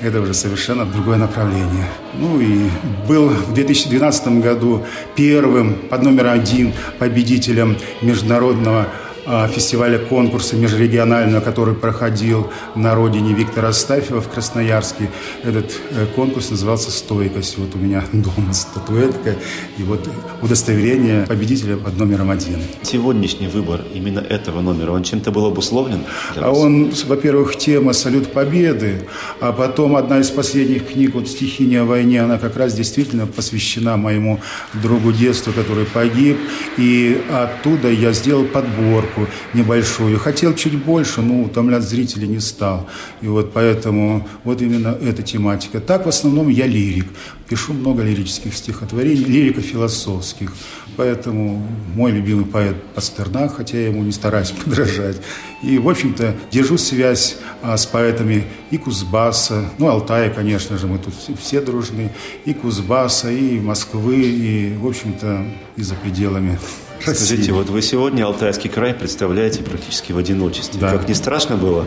это 0.00 0.20
уже 0.20 0.34
совершенно 0.34 0.84
другое 0.84 1.16
направление. 1.16 1.86
Ну 2.18 2.40
и 2.40 2.68
был 3.06 3.28
в 3.28 3.54
2012 3.54 4.40
году 4.42 4.84
первым 5.14 5.74
под 5.74 6.02
номер 6.02 6.28
один 6.28 6.72
победителем 6.98 7.76
международного 8.02 8.88
фестиваля 9.26 9.98
конкурса 9.98 10.56
межрегионального, 10.56 11.40
который 11.40 11.74
проходил 11.74 12.50
на 12.74 12.94
родине 12.94 13.34
Виктора 13.34 13.68
Астафьева 13.68 14.20
в 14.20 14.28
Красноярске. 14.28 15.10
Этот 15.42 15.72
э, 15.90 16.06
конкурс 16.14 16.50
назывался 16.50 16.90
«Стойкость». 16.90 17.58
Вот 17.58 17.74
у 17.74 17.78
меня 17.78 18.04
дома 18.12 18.52
статуэтка 18.52 19.36
и 19.78 19.82
вот 19.82 20.08
удостоверение 20.42 21.26
победителя 21.26 21.76
под 21.76 21.98
номером 21.98 22.30
один. 22.30 22.58
Сегодняшний 22.82 23.48
выбор 23.48 23.82
именно 23.94 24.20
этого 24.20 24.60
номера, 24.60 24.92
он 24.92 25.02
чем-то 25.02 25.30
был 25.30 25.46
обусловлен? 25.46 26.00
А 26.36 26.50
он, 26.50 26.92
во-первых, 27.06 27.56
тема 27.56 27.92
«Салют 27.92 28.32
Победы», 28.32 29.02
а 29.40 29.52
потом 29.52 29.96
одна 29.96 30.20
из 30.20 30.30
последних 30.30 30.88
книг, 30.88 31.14
вот 31.14 31.28
«Стихи 31.28 31.64
не 31.64 31.76
о 31.76 31.84
войне», 31.84 32.22
она 32.22 32.38
как 32.38 32.56
раз 32.56 32.74
действительно 32.74 33.26
посвящена 33.26 33.96
моему 33.96 34.40
другу 34.74 35.12
детства, 35.12 35.52
который 35.52 35.84
погиб. 35.84 36.38
И 36.76 37.20
оттуда 37.30 37.90
я 37.90 38.12
сделал 38.12 38.44
подбор 38.44 39.06
подборку 39.10 39.26
небольшую. 39.54 40.18
Хотел 40.18 40.54
чуть 40.54 40.76
больше, 40.76 41.20
но 41.20 41.42
утомлять 41.42 41.82
зрителей 41.82 42.28
не 42.28 42.40
стал. 42.40 42.88
И 43.20 43.26
вот 43.26 43.52
поэтому 43.52 44.26
вот 44.44 44.62
именно 44.62 44.96
эта 45.02 45.22
тематика. 45.22 45.80
Так 45.80 46.06
в 46.06 46.08
основном 46.08 46.48
я 46.48 46.66
лирик. 46.66 47.06
Пишу 47.48 47.72
много 47.72 48.02
лирических 48.02 48.54
стихотворений, 48.54 49.24
лирико-философских. 49.24 50.52
Поэтому 50.96 51.66
мой 51.94 52.12
любимый 52.12 52.44
поэт 52.44 52.76
Пастернак, 52.94 53.56
хотя 53.56 53.78
я 53.78 53.86
ему 53.86 54.02
не 54.02 54.12
стараюсь 54.12 54.50
подражать. 54.64 55.16
И, 55.62 55.78
в 55.78 55.88
общем-то, 55.88 56.34
держу 56.50 56.78
связь 56.78 57.36
а, 57.62 57.76
с 57.76 57.86
поэтами 57.86 58.44
и 58.70 58.78
Кузбасса, 58.78 59.64
ну, 59.78 59.88
Алтая, 59.88 60.30
конечно 60.30 60.78
же, 60.78 60.86
мы 60.86 60.98
тут 60.98 61.14
все 61.40 61.60
дружны, 61.60 62.12
и 62.44 62.54
Кузбасса, 62.54 63.30
и 63.30 63.58
Москвы, 63.58 64.22
и, 64.22 64.76
в 64.76 64.86
общем-то, 64.86 65.44
и 65.76 65.82
за 65.82 65.94
пределами 65.94 66.58
Скажите, 67.00 67.52
вот 67.52 67.70
вы 67.70 67.80
сегодня 67.80 68.24
Алтайский 68.24 68.68
край 68.68 68.92
представляете 68.92 69.62
практически 69.62 70.12
в 70.12 70.18
одиночестве. 70.18 70.78
Да. 70.80 70.90
Как 70.90 71.08
не 71.08 71.14
страшно 71.14 71.56
было? 71.56 71.86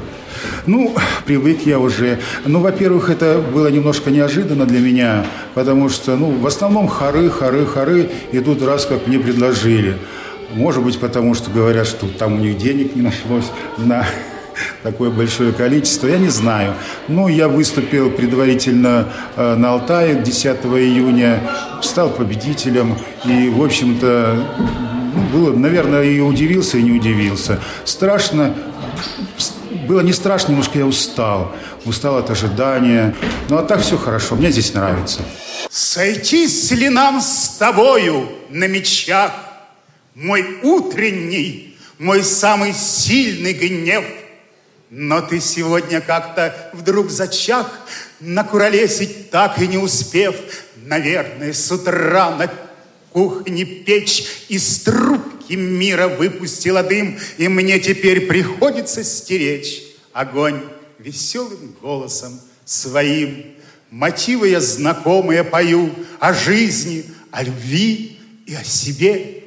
Ну, 0.65 0.95
привык 1.26 1.65
я 1.65 1.80
уже. 1.80 2.19
Ну, 2.45 2.60
во-первых, 2.62 3.10
это 3.10 3.39
было 3.39 3.67
немножко 3.67 4.10
неожиданно 4.10 4.65
для 4.65 4.80
меня, 4.80 5.26
потому 5.54 5.89
что, 5.89 6.15
ну, 6.15 6.32
в 6.32 6.47
основном 6.47 6.88
хоры, 6.88 7.30
хоры, 7.30 7.65
хоры, 7.65 8.10
и 8.32 8.39
тут 8.39 8.63
раз 8.63 8.86
как 8.86 9.08
мне 9.08 9.19
предложили. 9.19 9.97
Может 10.54 10.84
быть, 10.84 10.99
потому 10.99 11.36
что 11.36 11.52
говорят, 11.52 11.86
что 11.88 12.08
там 12.08 12.34
у 12.34 12.38
них 12.38 12.58
денег 12.58 12.95
не 12.95 13.04
нашлось 13.04 13.45
на 13.78 14.06
такое 14.82 15.10
большое 15.10 15.52
количество, 15.52 16.08
я 16.08 16.17
не 16.17 16.30
знаю. 16.30 16.73
Ну, 17.08 17.28
я 17.28 17.47
выступил 17.47 18.12
предварительно 18.12 19.10
э, 19.36 19.56
на 19.56 19.71
Алтае 19.71 20.21
10 20.21 20.45
июня, 20.65 21.39
стал 21.82 22.10
победителем, 22.10 22.95
и, 23.26 23.49
в 23.49 23.63
общем-то, 23.63 24.45
было, 25.34 25.52
наверное, 25.52 26.04
и 26.04 26.19
удивился, 26.19 26.78
и 26.78 26.84
не 26.84 26.91
удивился. 26.91 27.60
Страшно, 27.84 28.56
было 29.88 30.02
не 30.02 30.13
страшно, 30.13 30.52
немножко 30.52 30.78
я 30.78 30.86
устал. 30.86 31.54
Устал 31.86 32.17
от 32.17 32.30
ожидания. 32.30 33.15
Ну, 33.50 33.58
а 33.58 33.63
так 33.63 33.82
все 33.82 33.98
хорошо, 33.98 34.36
мне 34.36 34.52
здесь 34.52 34.74
нравится. 34.74 35.22
Сойтись 35.69 36.72
ли 36.72 36.89
нам 36.89 37.19
с 37.19 37.58
тобою 37.58 38.30
на 38.50 38.67
мечах, 38.67 39.32
Мой 40.15 40.60
утренний, 40.62 41.76
мой 41.98 42.24
самый 42.24 42.74
сильный 42.74 43.54
гнев? 43.54 44.06
Но 44.91 45.22
ты 45.22 45.39
сегодня 45.39 46.02
как-то 46.02 46.56
вдруг 46.74 47.10
зачах, 47.10 47.67
Накуролесить 48.19 49.32
так 49.32 49.60
и 49.60 49.67
не 49.67 49.80
успев, 49.80 50.36
Наверное, 50.86 51.54
с 51.54 51.72
утра 51.72 52.30
на 52.38 52.48
кухне 53.13 53.63
печь 53.63 54.26
из 54.49 54.80
трубки 54.80 55.54
мира 55.54 56.08
выпустила 56.08 56.84
дым, 56.84 57.17
и 57.38 57.47
мне 57.47 57.80
теперь 57.80 58.28
приходится 58.28 59.04
стеречь 59.04 59.84
огонь 60.12 60.62
веселым 60.99 61.76
голосом 61.82 62.41
своим. 62.65 63.45
Мотивы 63.91 64.49
я 64.49 64.60
знакомые 64.60 65.43
пою 65.43 65.91
о 66.19 66.34
жизни, 66.34 67.06
о 67.32 67.43
любви 67.43 68.17
и 68.47 68.56
о 68.56 68.63
себе. 68.63 69.43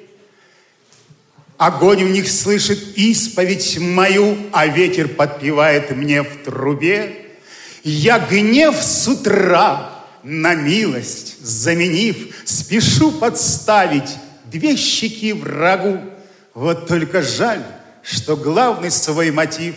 Огонь 1.57 2.05
в 2.05 2.11
них 2.11 2.29
слышит 2.31 2.97
исповедь 2.97 3.79
мою, 3.79 4.37
а 4.53 4.67
ветер 4.67 5.09
подпевает 5.09 5.91
мне 5.97 6.23
в 6.23 6.45
трубе. 6.45 7.17
Я 7.83 8.19
гнев 8.19 8.77
с 8.81 9.09
утра 9.09 9.96
на 10.27 10.57
милость 10.57 11.37
заменив, 11.41 12.35
спешу 12.45 13.13
подставить 13.13 14.17
две 14.47 14.77
щеки 14.77 15.33
врагу. 15.33 16.01
Вот 16.53 16.89
только 16.89 17.23
жаль, 17.23 17.63
что 18.03 18.37
главный 18.37 18.91
свой 18.91 19.31
мотив 19.31 19.77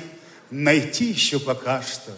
найти 0.50 1.06
еще 1.06 1.40
пока 1.40 1.84
что 1.84 2.12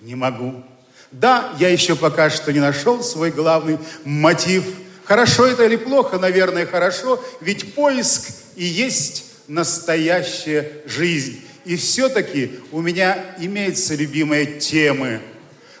не 0.00 0.14
могу. 0.14 0.64
Да, 1.12 1.52
я 1.58 1.68
еще 1.68 1.96
пока 1.96 2.30
что 2.30 2.50
не 2.50 2.60
нашел 2.60 3.02
свой 3.02 3.30
главный 3.30 3.78
мотив. 4.04 4.64
Хорошо 5.04 5.46
это 5.46 5.64
или 5.64 5.76
плохо? 5.76 6.18
Наверное, 6.18 6.64
хорошо, 6.64 7.22
ведь 7.42 7.74
поиск 7.74 8.30
и 8.56 8.64
есть 8.64 9.26
настоящая 9.48 10.72
жизнь. 10.86 11.42
И 11.66 11.76
все-таки 11.76 12.52
у 12.72 12.80
меня 12.80 13.22
имеются 13.38 13.94
любимые 13.94 14.46
темы. 14.46 15.20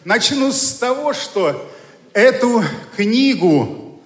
Начну 0.04 0.52
с 0.52 0.74
того, 0.74 1.14
что 1.14 1.72
Эту 2.16 2.64
книгу, 2.96 4.00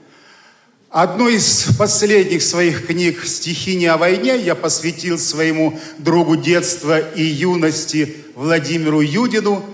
одну 0.88 1.28
из 1.28 1.76
последних 1.78 2.42
своих 2.42 2.88
книг 2.88 3.24
«Стихи 3.24 3.76
не 3.76 3.86
о 3.86 3.96
войне» 3.98 4.36
я 4.36 4.56
посвятил 4.56 5.16
своему 5.16 5.78
другу 5.98 6.34
детства 6.34 6.98
и 6.98 7.22
юности 7.22 8.16
Владимиру 8.34 9.00
Юдину, 9.00 9.64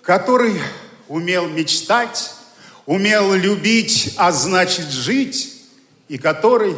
который 0.00 0.54
умел 1.08 1.46
мечтать, 1.46 2.32
умел 2.86 3.34
любить, 3.34 4.14
а 4.16 4.32
значит 4.32 4.88
жить, 4.88 5.52
и 6.08 6.16
который, 6.16 6.74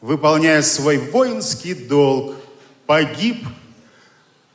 выполняя 0.00 0.62
свой 0.62 0.96
воинский 0.96 1.74
долг, 1.74 2.36
погиб 2.86 3.44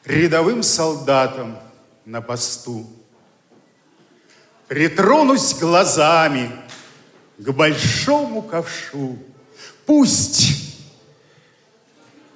рядовым 0.06 0.64
солдатом 0.64 1.56
на 2.04 2.22
посту 2.22 2.97
притронусь 4.68 5.54
глазами 5.54 6.52
к 7.38 7.50
большому 7.52 8.42
ковшу. 8.42 9.18
Пусть, 9.86 10.76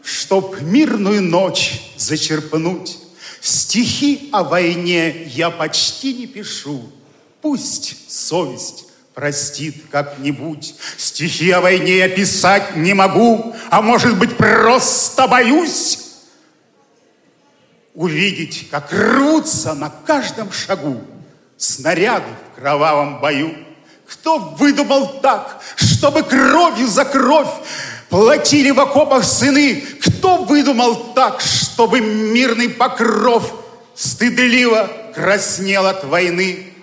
чтоб 0.04 0.60
мирную 0.62 1.22
ночь 1.22 1.82
зачерпнуть, 1.98 2.98
стихи 3.42 4.30
о 4.32 4.44
войне 4.44 5.24
я 5.26 5.50
почти 5.50 6.14
не 6.14 6.28
пишу. 6.28 6.90
Пусть 7.42 8.10
совесть 8.10 8.86
простит 9.14 9.84
как-нибудь. 9.92 10.76
Стихи 10.98 11.52
о 11.52 11.60
войне 11.60 11.98
я 11.98 12.10
писать 12.10 12.78
не 12.78 12.94
могу, 12.94 13.54
а 13.70 13.82
может 13.82 14.18
быть 14.18 14.38
просто 14.38 15.28
боюсь 15.28 16.00
увидеть, 17.94 18.70
как 18.70 18.94
рвутся 18.94 19.74
на 19.74 19.90
каждом 19.90 20.50
шагу 20.52 21.02
снаряды 21.62 22.26
в 22.52 22.60
кровавом 22.60 23.20
бою. 23.22 23.54
Кто 24.08 24.40
выдумал 24.40 25.22
так, 25.22 25.62
чтобы 25.76 26.24
кровью 26.24 26.88
за 26.88 27.06
кровь 27.06 27.50
платили 28.10 28.72
в 28.72 28.80
окопах 28.80 29.24
сыны? 29.24 29.84
Кто 30.02 30.44
выдумал 30.44 31.14
так, 31.14 31.40
чтобы 31.40 32.02
мирный 32.02 32.70
покров 32.70 33.54
стыдливо 33.96 34.92
краснел 35.16 35.86
от 35.86 36.04
войны? 36.04 36.74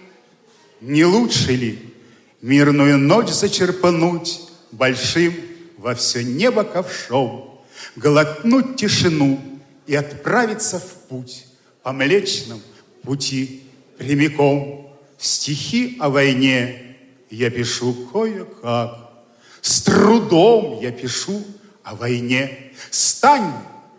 Не 0.80 1.04
лучше 1.04 1.52
ли 1.52 1.94
мирную 2.40 2.98
ночь 2.98 3.30
зачерпнуть 3.30 4.40
большим 4.70 5.34
во 5.76 5.94
все 5.96 6.22
небо 6.22 6.62
ковшом, 6.62 7.60
глотнуть 7.96 8.76
тишину 8.76 9.40
и 9.86 9.96
отправиться 9.96 10.78
в 10.78 11.08
путь 11.08 11.46
по 11.82 11.92
Млечному 11.92 12.60
пути 13.02 13.67
прямиком. 13.98 14.96
Стихи 15.18 15.96
о 15.98 16.08
войне 16.08 16.96
я 17.30 17.50
пишу 17.50 17.92
кое-как. 18.12 19.10
С 19.60 19.82
трудом 19.82 20.78
я 20.80 20.92
пишу 20.92 21.44
о 21.82 21.94
войне. 21.94 22.72
Стань 22.90 23.52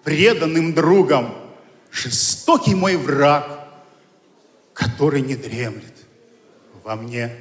преданным 0.03 0.73
другом, 0.73 1.35
жестокий 1.91 2.73
мой 2.73 2.95
враг, 2.95 3.67
который 4.73 5.21
не 5.21 5.35
дремлет 5.35 5.93
во 6.83 6.95
мне. 6.95 7.31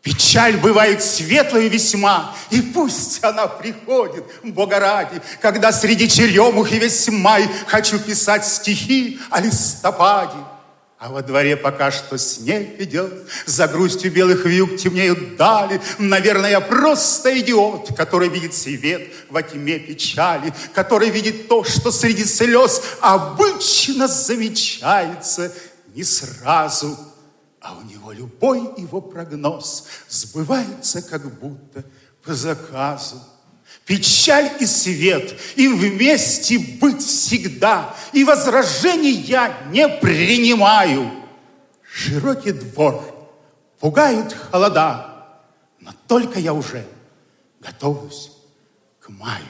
Печаль 0.00 0.56
бывает 0.56 1.00
светлой 1.00 1.68
весьма, 1.68 2.34
и 2.50 2.60
пусть 2.60 3.22
она 3.22 3.46
приходит, 3.46 4.24
Бога 4.42 4.80
ради, 4.80 5.20
когда 5.40 5.70
среди 5.70 6.08
черемух 6.08 6.72
и 6.72 6.78
весь 6.78 7.08
май 7.08 7.48
хочу 7.68 8.00
писать 8.00 8.44
стихи 8.44 9.20
о 9.30 9.40
листопаде 9.40 10.38
А 11.02 11.08
во 11.08 11.20
дворе 11.20 11.56
пока 11.56 11.90
что 11.90 12.16
снег 12.16 12.80
идет, 12.80 13.12
За 13.44 13.66
грустью 13.66 14.12
белых 14.12 14.44
вьюг 14.44 14.76
темнеют 14.76 15.36
дали. 15.36 15.80
Наверное, 15.98 16.50
я 16.50 16.60
просто 16.60 17.40
идиот, 17.40 17.96
который 17.96 18.28
видит 18.28 18.54
свет 18.54 19.12
во 19.28 19.42
тьме 19.42 19.80
печали, 19.80 20.54
который 20.72 21.10
видит 21.10 21.48
то, 21.48 21.64
что 21.64 21.90
среди 21.90 22.24
слез 22.24 22.80
обычно 23.00 24.06
замечается 24.06 25.52
не 25.92 26.04
сразу, 26.04 26.96
а 27.60 27.76
у 27.76 27.82
него 27.82 28.12
любой 28.12 28.60
его 28.76 29.00
прогноз 29.00 29.88
сбывается 30.08 31.02
как 31.02 31.28
будто 31.40 31.84
по 32.22 32.32
заказу. 32.32 33.20
Печаль 33.86 34.50
и 34.60 34.66
свет, 34.66 35.34
и 35.56 35.66
вместе 35.68 36.58
быть 36.58 37.02
всегда, 37.02 37.94
и 38.12 38.22
возражений 38.22 39.12
я 39.12 39.58
не 39.70 39.88
принимаю. 39.88 41.10
Широкий 41.82 42.52
двор, 42.52 43.02
пугают 43.80 44.32
холода, 44.32 45.36
но 45.80 45.92
только 46.06 46.38
я 46.38 46.54
уже 46.54 46.86
готовлюсь 47.60 48.30
к 49.00 49.08
маю. 49.08 49.42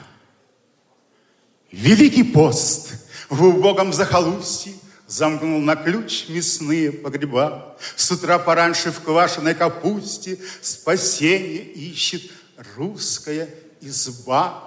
Великий 1.71 2.23
пост 2.23 2.93
в 3.29 3.43
убогом 3.43 3.93
захолустье 3.93 4.73
Замкнул 5.05 5.59
на 5.59 5.75
ключ 5.75 6.29
мясные 6.29 6.91
погреба. 6.91 7.77
С 7.95 8.09
утра 8.09 8.39
пораньше 8.39 8.91
в 8.91 9.01
квашеной 9.01 9.53
капусте 9.53 10.39
Спасение 10.61 11.61
ищет 11.61 12.31
русская 12.75 13.47
изба. 13.83 14.63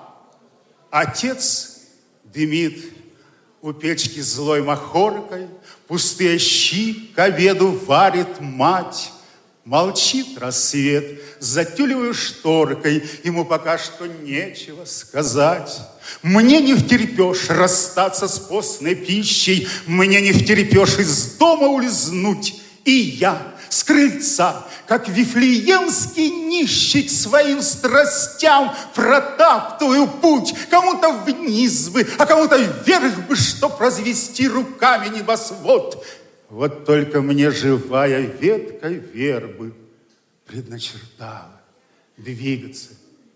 Отец 0.91 1.81
дымит 2.25 2.93
у 3.63 3.73
печки 3.73 4.21
злой 4.21 4.63
махоркой, 4.63 5.49
Пустые 5.89 6.39
щи 6.39 7.13
к 7.15 7.19
обеду 7.19 7.71
варит 7.87 8.41
мать. 8.41 9.13
Молчит 9.65 10.39
рассвет, 10.39 11.21
затюливаю 11.41 12.15
шторкой, 12.15 13.03
Ему 13.25 13.45
пока 13.45 13.79
что 13.79 14.07
нечего 14.07 14.85
сказать. 14.85 15.81
Мне 16.23 16.61
не 16.61 16.75
втерпешь 16.75 17.49
расстаться 17.49 18.29
с 18.29 18.39
постной 18.39 18.95
пищей, 18.95 19.67
Мне 19.87 20.21
не 20.21 20.33
втерпешь 20.33 20.99
из 20.99 21.37
дома 21.37 21.67
улизнуть, 21.67 22.61
И 22.85 22.93
я 22.93 23.55
с 23.69 23.83
крыльца, 23.83 24.67
как 24.87 25.09
вифлеемский 25.09 26.31
нищий 26.31 27.09
своим 27.09 27.61
страстям 27.63 28.75
протаптываю 28.95 30.07
путь. 30.07 30.55
Кому-то 30.71 31.13
вниз 31.13 31.89
бы, 31.89 32.07
а 32.19 32.27
кому-то 32.27 32.57
вверх 32.57 33.27
бы, 33.27 33.37
чтоб 33.37 33.81
развести 33.81 34.49
руками 34.49 35.17
небосвод. 35.17 36.05
Вот 36.49 36.85
только 36.85 37.21
мне 37.21 37.51
живая 37.51 38.21
ветка 38.21 38.89
вербы 38.89 39.75
предначертала 40.47 41.61
двигаться 42.17 42.91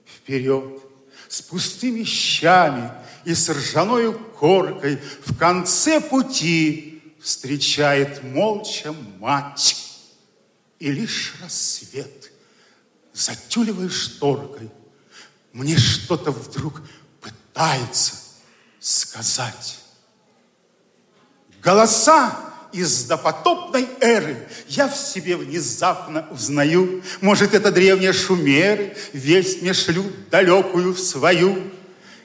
вперед 0.06 0.80
с 1.28 1.42
пустыми 1.42 2.04
щами 2.04 2.90
и 3.24 3.34
с 3.34 3.48
ржаною 3.48 4.18
коркой 4.38 4.98
в 5.24 5.36
конце 5.36 6.00
пути 6.00 7.02
встречает 7.20 8.22
молча 8.22 8.94
мать. 9.18 9.89
И 10.80 10.90
лишь 10.90 11.34
рассвет, 11.42 12.32
затюливая 13.12 13.90
шторкой, 13.90 14.70
мне 15.52 15.76
что-то 15.76 16.30
вдруг 16.32 16.80
пытается 17.20 18.14
сказать. 18.80 19.78
Голоса 21.62 22.34
из 22.72 23.04
допотопной 23.04 23.88
эры 24.00 24.48
я 24.68 24.88
в 24.88 24.96
себе 24.96 25.36
внезапно 25.36 26.26
узнаю. 26.30 27.02
Может, 27.20 27.52
это 27.52 27.70
древние 27.70 28.14
шумеры 28.14 28.96
весть 29.12 29.60
мне 29.60 29.74
шлют 29.74 30.30
далекую 30.30 30.94
свою. 30.94 31.62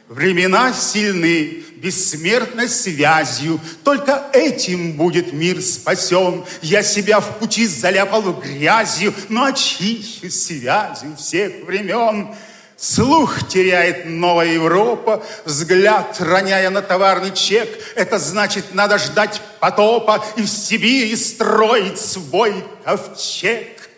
Времена 0.07 0.71
сильны, 0.71 1.63
бессмертной 1.77 2.69
связью. 2.69 3.59
Только 3.83 4.23
этим 4.33 4.93
будет 4.93 5.33
мир 5.33 5.61
спасен. 5.61 6.45
Я 6.61 6.83
себя 6.83 7.19
в 7.19 7.39
пути 7.39 7.65
заляпал 7.65 8.33
грязью, 8.33 9.13
но 9.29 9.45
очищу 9.45 10.29
связью 10.29 11.15
всех 11.17 11.65
времен. 11.65 12.35
Слух 12.77 13.47
теряет 13.47 14.05
новая 14.05 14.53
Европа, 14.53 15.23
взгляд 15.45 16.17
роняя 16.19 16.69
на 16.69 16.81
товарный 16.81 17.31
чек. 17.33 17.69
Это 17.95 18.19
значит, 18.19 18.73
надо 18.73 18.97
ждать 18.99 19.41
потопа 19.59 20.23
и 20.35 20.41
в 20.43 20.47
Сибири 20.47 21.15
строить 21.15 21.99
свой 21.99 22.53
ковчег. 22.83 23.89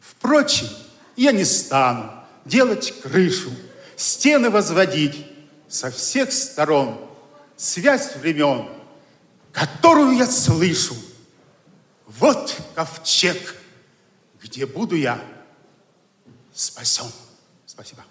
Впрочем, 0.00 0.68
я 1.16 1.32
не 1.32 1.44
стану 1.44 2.10
делать 2.44 2.94
крышу, 3.02 3.50
стены 3.96 4.50
возводить 4.50 5.26
со 5.68 5.90
всех 5.90 6.32
сторон. 6.32 7.00
Связь 7.56 8.16
времен, 8.16 8.68
которую 9.52 10.16
я 10.16 10.26
слышу. 10.26 10.94
Вот 12.06 12.56
ковчег, 12.74 13.56
где 14.42 14.66
буду 14.66 14.96
я 14.96 15.20
спасен. 16.52 17.10
Спасибо. 17.66 18.04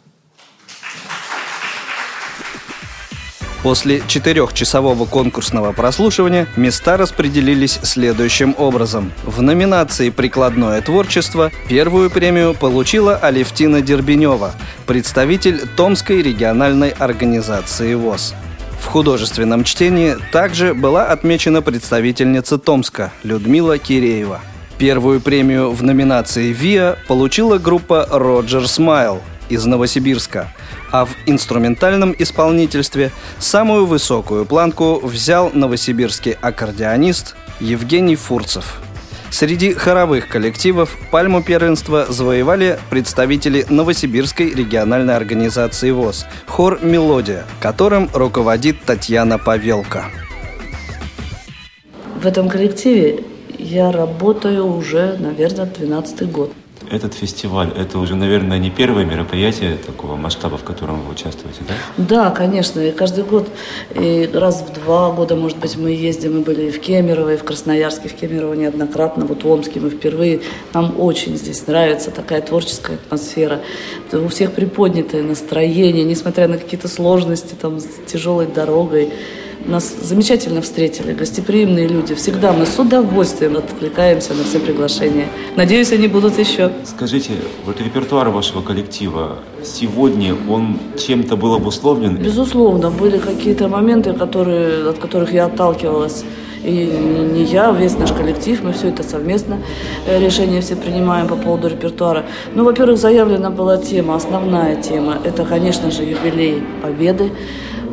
После 3.64 4.04
четырехчасового 4.08 5.06
конкурсного 5.06 5.72
прослушивания 5.72 6.48
места 6.58 6.98
распределились 6.98 7.80
следующим 7.82 8.54
образом. 8.58 9.14
В 9.24 9.42
номинации 9.42 10.10
«Прикладное 10.10 10.82
творчество» 10.82 11.50
первую 11.70 12.10
премию 12.10 12.56
получила 12.56 13.16
Алевтина 13.16 13.82
Дербенева, 13.82 14.52
представитель 14.86 15.62
Томской 15.78 16.22
региональной 16.22 16.90
организации 16.90 17.94
ВОЗ. 17.94 18.36
В 18.82 18.88
художественном 18.88 19.64
чтении 19.64 20.18
также 20.34 20.74
была 20.74 21.06
отмечена 21.06 21.62
представительница 21.62 22.58
Томска 22.58 23.14
Людмила 23.24 23.78
Киреева. 23.78 24.42
Первую 24.78 25.22
премию 25.22 25.72
в 25.72 25.82
номинации 25.84 26.52
«ВИА» 26.52 26.98
получила 27.08 27.60
группа 27.60 28.06
«Роджер 28.12 28.68
Смайл», 28.68 29.22
из 29.50 29.66
Новосибирска, 29.66 30.52
а 30.94 31.06
в 31.06 31.18
инструментальном 31.26 32.16
исполнительстве 32.18 33.12
самую 33.40 33.86
высокую 33.88 34.46
планку 34.46 35.00
взял 35.04 35.50
новосибирский 35.52 36.38
аккордеонист 36.40 37.36
Евгений 37.60 38.16
Фурцев. 38.16 38.80
Среди 39.32 39.74
хоровых 39.74 40.28
коллективов 40.28 40.96
пальму 41.10 41.42
первенства 41.42 42.06
завоевали 42.08 42.78
представители 42.92 43.66
Новосибирской 43.68 44.54
региональной 44.54 45.16
организации 45.16 45.90
ВОЗ 45.90 46.28
«Хор 46.46 46.80
Мелодия», 46.84 47.44
которым 47.60 48.12
руководит 48.14 48.84
Татьяна 48.86 49.40
Павелка. 49.40 50.06
В 52.22 52.28
этом 52.28 52.48
коллективе 52.48 53.24
я 53.58 53.92
работаю 53.92 54.68
уже, 54.68 55.18
наверное, 55.18 55.66
12 55.66 56.32
год 56.32 56.54
этот 56.92 57.14
фестиваль, 57.14 57.72
это 57.78 58.00
уже, 58.00 58.16
наверное, 58.16 58.58
не 58.58 58.70
первое 58.70 59.06
мероприятие 59.06 59.78
такого 59.78 60.16
масштаба, 60.16 60.58
в 60.58 60.64
котором 60.64 61.02
вы 61.02 61.12
участвуете, 61.14 61.62
да? 61.68 61.74
Да, 61.98 62.30
конечно. 62.32 62.80
И 62.80 62.92
каждый 62.92 63.24
год, 63.24 63.48
и 63.96 64.30
раз 64.34 64.62
в 64.62 64.74
два 64.74 65.12
года, 65.12 65.36
может 65.36 65.58
быть, 65.58 65.78
мы 65.78 65.92
ездим. 65.92 66.36
Мы 66.36 66.42
были 66.42 66.68
и 66.68 66.72
в 66.72 66.80
Кемерово, 66.80 67.34
и 67.34 67.38
в 67.38 67.44
Красноярске, 67.44 68.10
в 68.10 68.14
Кемерово 68.14 68.54
неоднократно, 68.54 69.26
вот 69.26 69.44
в 69.44 69.48
Омске 69.48 69.80
мы 69.80 69.90
впервые. 69.90 70.42
Нам 70.74 71.00
очень 71.00 71.36
здесь 71.38 71.66
нравится 71.68 72.12
такая 72.12 72.42
творческая 72.42 72.96
атмосфера. 72.96 73.62
У 74.12 74.28
всех 74.28 74.54
приподнятое 74.54 75.24
настроение, 75.24 76.04
несмотря 76.04 76.48
на 76.48 76.58
какие-то 76.58 76.88
сложности, 76.88 77.56
там, 77.60 77.80
с 77.80 77.88
тяжелой 78.06 78.48
дорогой. 78.48 79.14
Нас 79.66 79.96
замечательно 80.02 80.62
встретили, 80.62 81.14
гостеприимные 81.14 81.88
люди. 81.88 82.16
Всегда 82.16 82.52
мы 82.52 82.66
с 82.66 82.78
удовольствием 82.78 83.56
откликаемся 83.56 84.34
на 84.34 84.44
все 84.44 84.60
приглашения. 84.60 85.30
Надеюсь, 85.56 85.94
они 85.94 86.08
будут 86.08 86.38
еще. 86.38 86.72
Скажите, 86.84 87.32
вот 87.66 87.80
репертуар 87.80 88.28
вашего 88.30 88.62
коллектива 88.62 89.38
сегодня, 89.64 90.36
он 90.50 90.78
чем-то 90.98 91.38
был 91.38 91.54
обусловлен? 91.54 92.18
Безусловно, 92.18 92.92
были 92.92 93.18
какие-то 93.18 93.70
моменты, 93.70 94.12
которые, 94.12 94.90
от 94.90 94.98
которых 94.98 95.32
я 95.32 95.46
отталкивалась. 95.46 96.26
И 96.64 96.86
не 97.34 97.44
я, 97.44 97.72
весь 97.72 97.98
наш 97.98 98.12
коллектив, 98.12 98.62
мы 98.64 98.72
все 98.74 98.88
это 98.90 99.04
совместно 99.04 99.60
э, 100.08 100.20
решение 100.20 100.62
все 100.62 100.76
принимаем 100.78 101.28
по 101.28 101.36
поводу 101.36 101.68
репертуара. 101.68 102.24
Ну, 102.54 102.64
во-первых, 102.64 102.98
заявлена 102.98 103.50
была 103.50 103.78
тема, 103.78 104.16
основная 104.16 104.82
тема, 104.82 105.18
это, 105.24 105.44
конечно 105.44 105.92
же, 105.92 106.04
юбилей 106.04 106.64
Победы. 106.82 107.32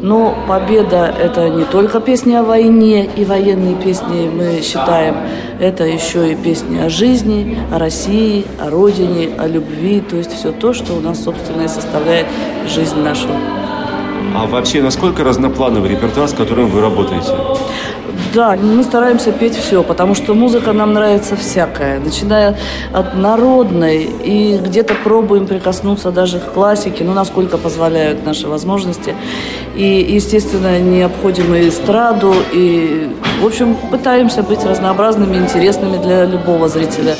Но 0.03 0.35
победа– 0.49 1.15
это 1.21 1.51
не 1.51 1.65
только 1.65 2.01
песни 2.01 2.35
о 2.35 2.43
войне 2.43 3.05
и 3.05 3.25
военные 3.25 3.75
песни, 3.75 4.31
мы 4.35 4.63
считаем, 4.63 5.17
это 5.61 5.85
еще 5.85 6.33
и 6.33 6.35
песни 6.35 6.79
о 6.79 6.89
жизни, 6.89 7.59
о 7.71 7.79
России, 7.79 8.47
о 8.59 8.71
Родине, 8.71 9.29
о 9.39 9.47
любви, 9.47 10.01
то 10.01 10.17
есть 10.17 10.33
все 10.33 10.53
то, 10.53 10.73
что 10.73 10.95
у 10.95 11.01
нас, 11.01 11.23
собственно, 11.23 11.63
и 11.63 11.69
составляет 11.69 12.27
жизнь 12.67 12.99
нашу. 12.99 13.29
А 14.35 14.47
вообще, 14.47 14.81
насколько 14.81 15.23
разноплановый 15.23 15.91
репертуар, 15.91 16.29
с 16.29 16.33
которым 16.33 16.69
вы 16.69 16.81
работаете? 16.81 17.33
Да, 18.33 18.57
мы 18.57 18.85
стараемся 18.85 19.33
петь 19.33 19.57
все, 19.57 19.83
потому 19.83 20.15
что 20.15 20.35
музыка 20.35 20.73
нам 20.73 20.93
нравится 20.93 21.35
всякая, 21.35 21.99
начиная 21.99 22.57
от 22.93 23.17
народной 23.17 24.05
и 24.05 24.57
где-то 24.57 24.95
пробуем 25.03 25.49
прикоснуться 25.49 26.13
даже 26.13 26.39
к 26.39 26.53
классике, 26.53 27.03
ну, 27.03 27.13
насколько 27.13 27.59
позволяют 27.59 28.25
наши 28.25 28.47
возможности. 28.47 29.17
И, 29.75 30.07
естественно, 30.09 30.79
не 30.79 31.03
обходим 31.03 31.55
и 31.55 31.69
эстраду, 31.69 32.33
и, 32.53 33.11
в 33.43 33.47
общем, 33.47 33.77
пытаемся 33.91 34.45
быть 34.45 34.65
разнообразными, 34.65 35.37
интересными 35.37 36.01
для 36.01 36.25
любого 36.25 36.69
зрителя. 36.69 37.17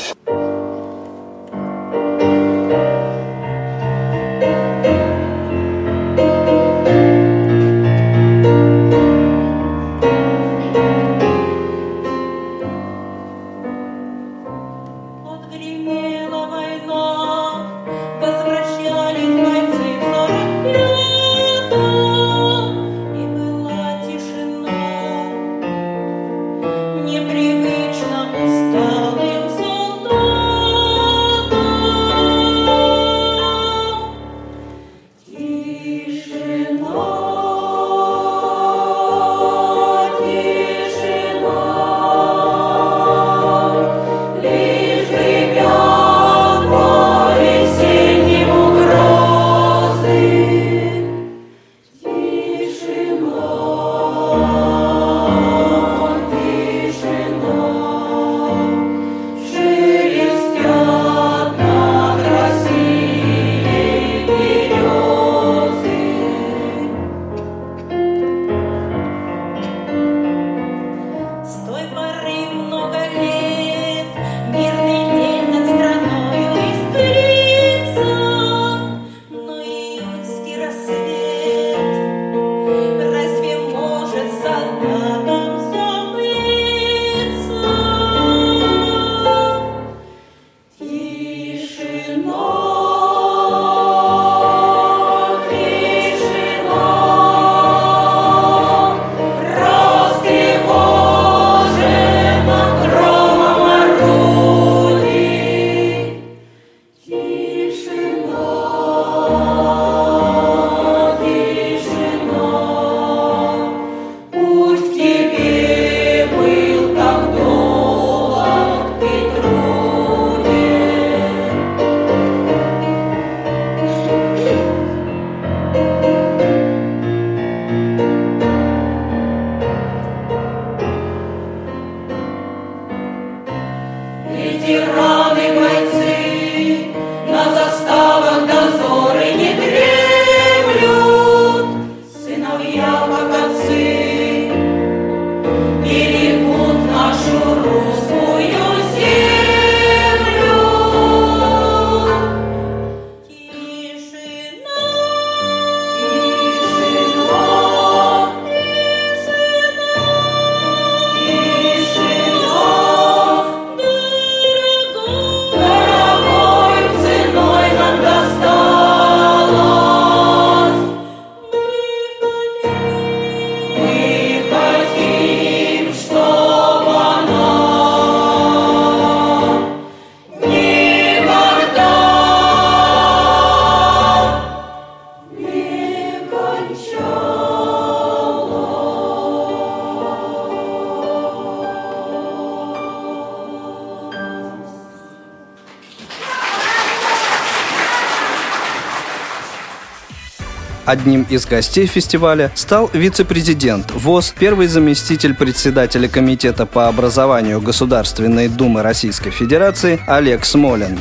Одним 200.91 201.25
из 201.29 201.45
гостей 201.45 201.85
фестиваля 201.85 202.51
стал 202.53 202.89
вице-президент 202.91 203.91
ВОЗ, 203.91 204.35
первый 204.37 204.67
заместитель 204.67 205.33
председателя 205.33 206.09
Комитета 206.09 206.65
по 206.65 206.89
образованию 206.89 207.61
Государственной 207.61 208.49
Думы 208.49 208.81
Российской 208.81 209.29
Федерации 209.29 210.01
Олег 210.05 210.43
Смолин. 210.43 210.99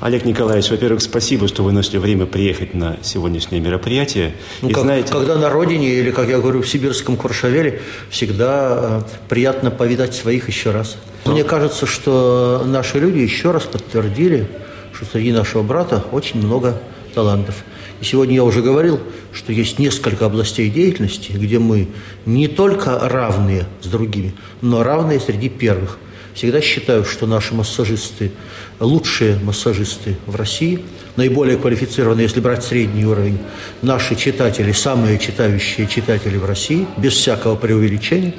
Олег 0.00 0.24
Николаевич, 0.24 0.70
во-первых, 0.70 1.02
спасибо, 1.02 1.48
что 1.48 1.62
вы 1.64 1.72
нашли 1.72 1.98
время 1.98 2.24
приехать 2.24 2.72
на 2.72 2.96
сегодняшнее 3.02 3.60
мероприятие. 3.60 4.36
Ну, 4.62 4.70
как, 4.70 4.84
знаете... 4.84 5.12
Когда 5.12 5.36
на 5.36 5.50
родине, 5.50 5.96
или, 5.96 6.10
как 6.10 6.30
я 6.30 6.38
говорю, 6.38 6.62
в 6.62 6.66
сибирском 6.66 7.18
Куршавеле, 7.18 7.82
всегда 8.08 8.78
э, 8.80 9.02
приятно 9.28 9.70
повидать 9.70 10.14
своих 10.14 10.48
еще 10.48 10.70
раз. 10.70 10.96
Но... 11.26 11.32
Мне 11.32 11.44
кажется, 11.44 11.84
что 11.84 12.62
наши 12.64 12.98
люди 12.98 13.18
еще 13.18 13.50
раз 13.50 13.64
подтвердили, 13.64 14.48
что 14.94 15.04
среди 15.04 15.32
нашего 15.32 15.62
брата 15.62 16.02
очень 16.10 16.40
много 16.40 16.80
талантов. 17.14 17.56
И 18.00 18.04
сегодня 18.04 18.34
я 18.34 18.44
уже 18.44 18.62
говорил, 18.62 19.00
что 19.32 19.52
есть 19.52 19.78
несколько 19.78 20.26
областей 20.26 20.70
деятельности, 20.70 21.32
где 21.32 21.58
мы 21.58 21.88
не 22.26 22.48
только 22.48 22.98
равные 23.08 23.66
с 23.82 23.86
другими, 23.86 24.34
но 24.60 24.82
равные 24.82 25.20
среди 25.20 25.48
первых. 25.48 25.98
Всегда 26.34 26.60
считаю, 26.60 27.04
что 27.04 27.26
наши 27.26 27.54
массажисты– 27.54 28.32
лучшие 28.80 29.38
массажисты 29.38 30.16
в 30.26 30.34
России, 30.34 30.80
наиболее 31.14 31.56
квалифицированные, 31.56 32.24
если 32.24 32.40
брать 32.40 32.64
средний 32.64 33.06
уровень. 33.06 33.38
Наши 33.82 34.16
читатели– 34.16 34.72
самые 34.72 35.20
читающие 35.20 35.86
читатели 35.86 36.36
в 36.36 36.44
России, 36.44 36.86
без 36.96 37.12
всякого 37.12 37.54
преувеличения. 37.54 38.34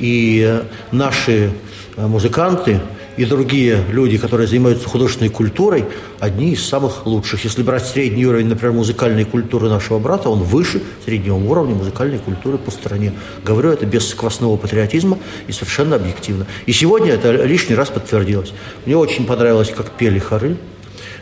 И 0.00 0.60
наши 0.90 1.52
э, 1.96 2.06
музыканты– 2.06 2.80
и 3.16 3.24
другие 3.24 3.84
люди, 3.90 4.18
которые 4.18 4.46
занимаются 4.46 4.88
художественной 4.88 5.30
культурой, 5.30 5.84
одни 6.18 6.52
из 6.52 6.66
самых 6.66 7.06
лучших. 7.06 7.44
Если 7.44 7.62
брать 7.62 7.86
средний 7.86 8.26
уровень, 8.26 8.46
например, 8.46 8.72
музыкальной 8.72 9.24
культуры 9.24 9.68
нашего 9.68 9.98
брата, 9.98 10.28
он 10.28 10.42
выше 10.42 10.82
среднего 11.04 11.36
уровня 11.36 11.74
музыкальной 11.74 12.18
культуры 12.18 12.58
по 12.58 12.70
стране. 12.70 13.12
Говорю 13.44 13.70
это 13.70 13.86
без 13.86 14.08
сквозного 14.08 14.56
патриотизма 14.56 15.18
и 15.48 15.52
совершенно 15.52 15.96
объективно. 15.96 16.46
И 16.66 16.72
сегодня 16.72 17.12
это 17.12 17.32
лишний 17.32 17.74
раз 17.74 17.88
подтвердилось. 17.88 18.52
Мне 18.86 18.96
очень 18.96 19.26
понравилось, 19.26 19.72
как 19.76 19.90
пели 19.90 20.18
хоры. 20.18 20.56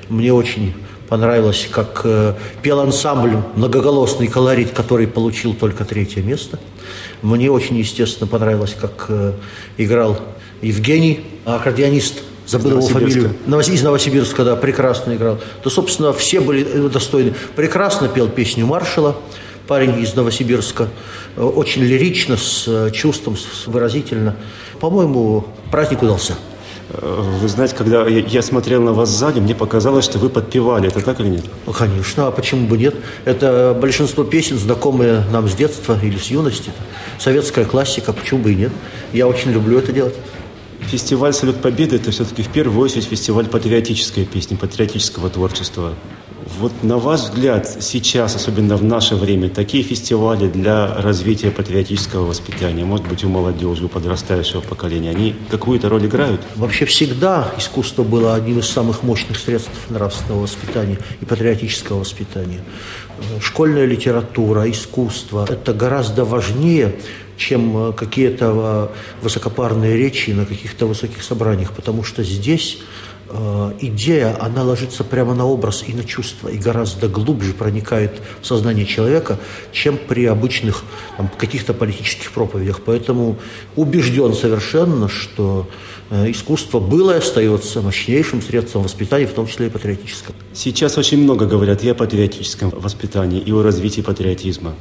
Мне 0.09 0.32
очень 0.32 0.74
понравилось, 1.09 1.68
как 1.70 2.03
э, 2.05 2.34
пел 2.62 2.80
ансамбль 2.80 3.39
многоголосный 3.57 4.28
колорит, 4.28 4.72
который 4.72 5.07
получил 5.07 5.55
только 5.55 5.84
третье 5.84 6.22
место. 6.22 6.59
Мне 7.22 7.51
очень, 7.51 7.76
естественно, 7.76 8.26
понравилось, 8.26 8.76
как 8.78 9.07
э, 9.09 9.32
играл 9.78 10.20
Евгений, 10.63 11.21
аккордеонист 11.45 12.23
забыл 12.49 12.73
его 12.73 12.81
фамилию. 12.83 13.35
Из 13.47 13.83
Новосибирска, 13.83 14.45
да, 14.45 14.57
прекрасно 14.57 15.15
играл. 15.15 15.39
То, 15.63 15.71
собственно, 15.71 16.13
все 16.13 16.41
были 16.41 16.67
э, 16.67 16.89
достойны. 16.89 17.35
Прекрасно 17.55 18.09
пел 18.09 18.29
песню 18.29 18.67
маршала, 18.67 19.17
парень 19.67 20.01
из 20.01 20.15
Новосибирска. 20.15 20.89
Э, 21.37 21.43
очень 21.43 21.83
лирично, 21.83 22.37
с 22.37 22.65
э, 22.67 22.91
чувством, 22.93 23.37
с 23.37 23.67
выразительно. 23.67 24.37
По-моему, 24.81 25.47
праздник 25.71 26.03
удался. 26.03 26.35
Вы 26.91 27.49
знаете, 27.49 27.75
когда 27.77 28.07
я 28.07 28.41
смотрел 28.41 28.83
на 28.83 28.95
вас 28.95 29.11
сзади, 29.11 29.41
мне 29.41 29.55
показалось, 29.55 30.07
что 30.07 30.19
вы 30.19 30.31
подпевали. 30.31 30.89
Это 30.89 31.03
так 31.03 31.21
или 31.21 31.29
нет? 31.29 31.45
Ну, 31.67 31.73
конечно, 31.75 32.29
а 32.29 32.31
почему 32.31 32.67
бы 32.67 32.79
нет? 32.79 32.95
Это 33.27 33.77
большинство 33.79 34.25
песен, 34.25 34.59
знакомые 34.59 35.23
нам 35.31 35.51
с 35.51 35.55
детства 35.55 35.99
или 36.03 36.17
с 36.17 36.29
юности. 36.29 36.73
Советская 37.19 37.67
классика, 37.67 38.15
почему 38.15 38.41
бы 38.41 38.53
и 38.53 38.55
нет? 38.55 38.73
Я 39.13 39.29
очень 39.29 39.51
люблю 39.51 39.79
это 39.79 39.93
делать. 39.93 40.15
Фестиваль 40.81 41.35
«Салют 41.35 41.61
Победы»– 41.61 41.97
это 41.97 42.11
все-таки 42.11 42.43
в 42.43 42.49
первую 42.49 42.81
очередь 42.83 43.05
фестиваль 43.05 43.47
патриотической 43.47 44.24
песни, 44.24 44.57
патриотического 44.57 45.29
творчества. 45.29 45.95
Вот 46.59 46.72
на 46.83 46.97
ваш 46.97 47.20
взгляд, 47.20 47.68
сейчас, 47.81 48.35
особенно 48.35 48.76
в 48.76 48.83
наше 48.83 49.16
время, 49.16 49.51
такие 49.51 49.85
фестивали 49.85 50.49
для 50.49 50.95
развития 50.95 51.51
патриотического 51.51 52.26
воспитания, 52.26 52.85
может 52.85 53.07
быть, 53.07 53.22
у 53.22 53.29
молодежи, 53.29 53.85
у 53.85 53.89
подрастающего 53.89 54.61
поколения, 54.61 55.11
они 55.11 55.35
какую-то 55.51 55.89
роль 55.89 56.07
играют? 56.07 56.41
Вообще 56.57 56.87
всегда 56.87 57.53
искусство 57.59 58.03
было 58.03 58.35
одним 58.35 58.61
из 58.61 58.66
самых 58.66 59.03
мощных 59.03 59.39
средств 59.39 59.70
нравственного 59.91 60.43
воспитания 60.43 60.99
и 61.20 61.24
патриотического 61.24 62.01
воспитания. 62.01 62.61
Школьная 63.41 63.87
литература, 63.87 64.71
искусство– 64.71 65.47
это 65.51 65.73
гораздо 65.73 66.25
важнее, 66.25 66.95
чем 67.39 67.91
э, 67.91 67.93
какие-то 67.93 68.91
э, 68.93 69.23
высокопарные 69.23 69.97
речи 69.97 70.31
на 70.31 70.45
каких-то 70.45 70.87
высоких 70.87 71.23
собраниях, 71.23 71.73
потому 71.73 72.03
что 72.03 72.23
здесь 72.25 72.79
э, 73.29 73.73
идея, 73.81 74.37
она 74.41 74.64
ложится 74.64 75.05
прямо 75.05 75.35
на 75.35 75.47
образ 75.47 75.85
и 75.87 75.95
на 75.95 76.05
чувство, 76.05 76.49
и 76.49 76.59
гораздо 76.59 77.09
глубже 77.09 77.53
проникает 77.53 78.21
в 78.43 78.47
сознание 78.47 78.85
человека, 78.85 79.39
чем 79.73 79.97
при 79.97 80.27
обычных 80.27 80.85
каких-то 81.39 81.73
политических 81.75 82.33
проповедях. 82.33 82.81
Поэтому 82.85 83.37
убежден 83.77 84.35
совершенно, 84.35 85.09
что 85.09 85.69
искусство 86.11 86.81
было 86.81 87.13
и 87.13 87.19
остается 87.19 87.83
мощнейшим 87.83 88.43
средством 88.43 88.83
воспитания, 88.83 89.27
в 89.27 89.33
том 89.33 89.47
числе 89.47 89.67
и 89.67 89.71
патриотического. 89.71 90.35
Сейчас 90.55 90.99
очень 90.99 91.19
много 91.19 91.47
говорят 91.47 91.85
и 91.85 91.89
о 91.89 91.95
патриотическом 91.95 92.71
воспитании, 92.71 93.41
и 93.41 93.53
о 93.53 93.63
развитии 93.63 94.01
патриотизма. 94.01 94.75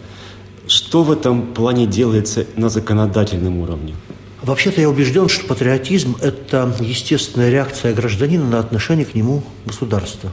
Что 0.67 1.03
в 1.03 1.11
этом 1.11 1.53
плане 1.53 1.86
делается 1.86 2.45
на 2.55 2.69
законодательном 2.69 3.57
уровне? 3.59 3.95
Вообще-то 4.41 4.80
я 4.80 4.89
убежден, 4.89 5.30
что 5.30 5.45
патриотизм– 5.45 6.15
это 6.21 6.73
естественная 6.80 7.49
реакция 7.49 7.93
гражданина 7.93 8.45
на 8.45 8.59
отношение 8.59 9.05
к 9.05 9.15
нему 9.15 9.43
государства. 9.65 10.32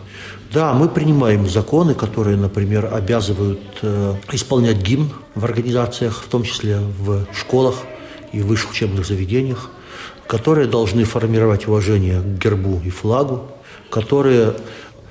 Да, 0.53 0.73
мы 0.75 0.89
принимаем 0.89 1.49
законы, 1.49 1.95
которые, 1.95 2.37
например, 2.37 2.91
обязывают 2.93 3.61
э, 3.83 4.15
исполнять 4.31 4.77
гимн 4.77 5.11
в 5.35 5.45
организациях, 5.45 6.23
в 6.23 6.29
том 6.29 6.45
числе 6.45 6.79
в 6.79 7.27
школах 7.35 7.77
и 8.33 8.41
высших 8.41 8.73
учебных 8.73 9.07
заведениях, 9.07 9.71
которые 10.27 10.67
должны 10.67 11.05
формировать 11.05 11.67
уважение 11.67 12.21
к 12.21 12.43
гербу 12.43 12.81
и 12.85 12.91
флагу, 12.91 13.43
которые 13.91 14.55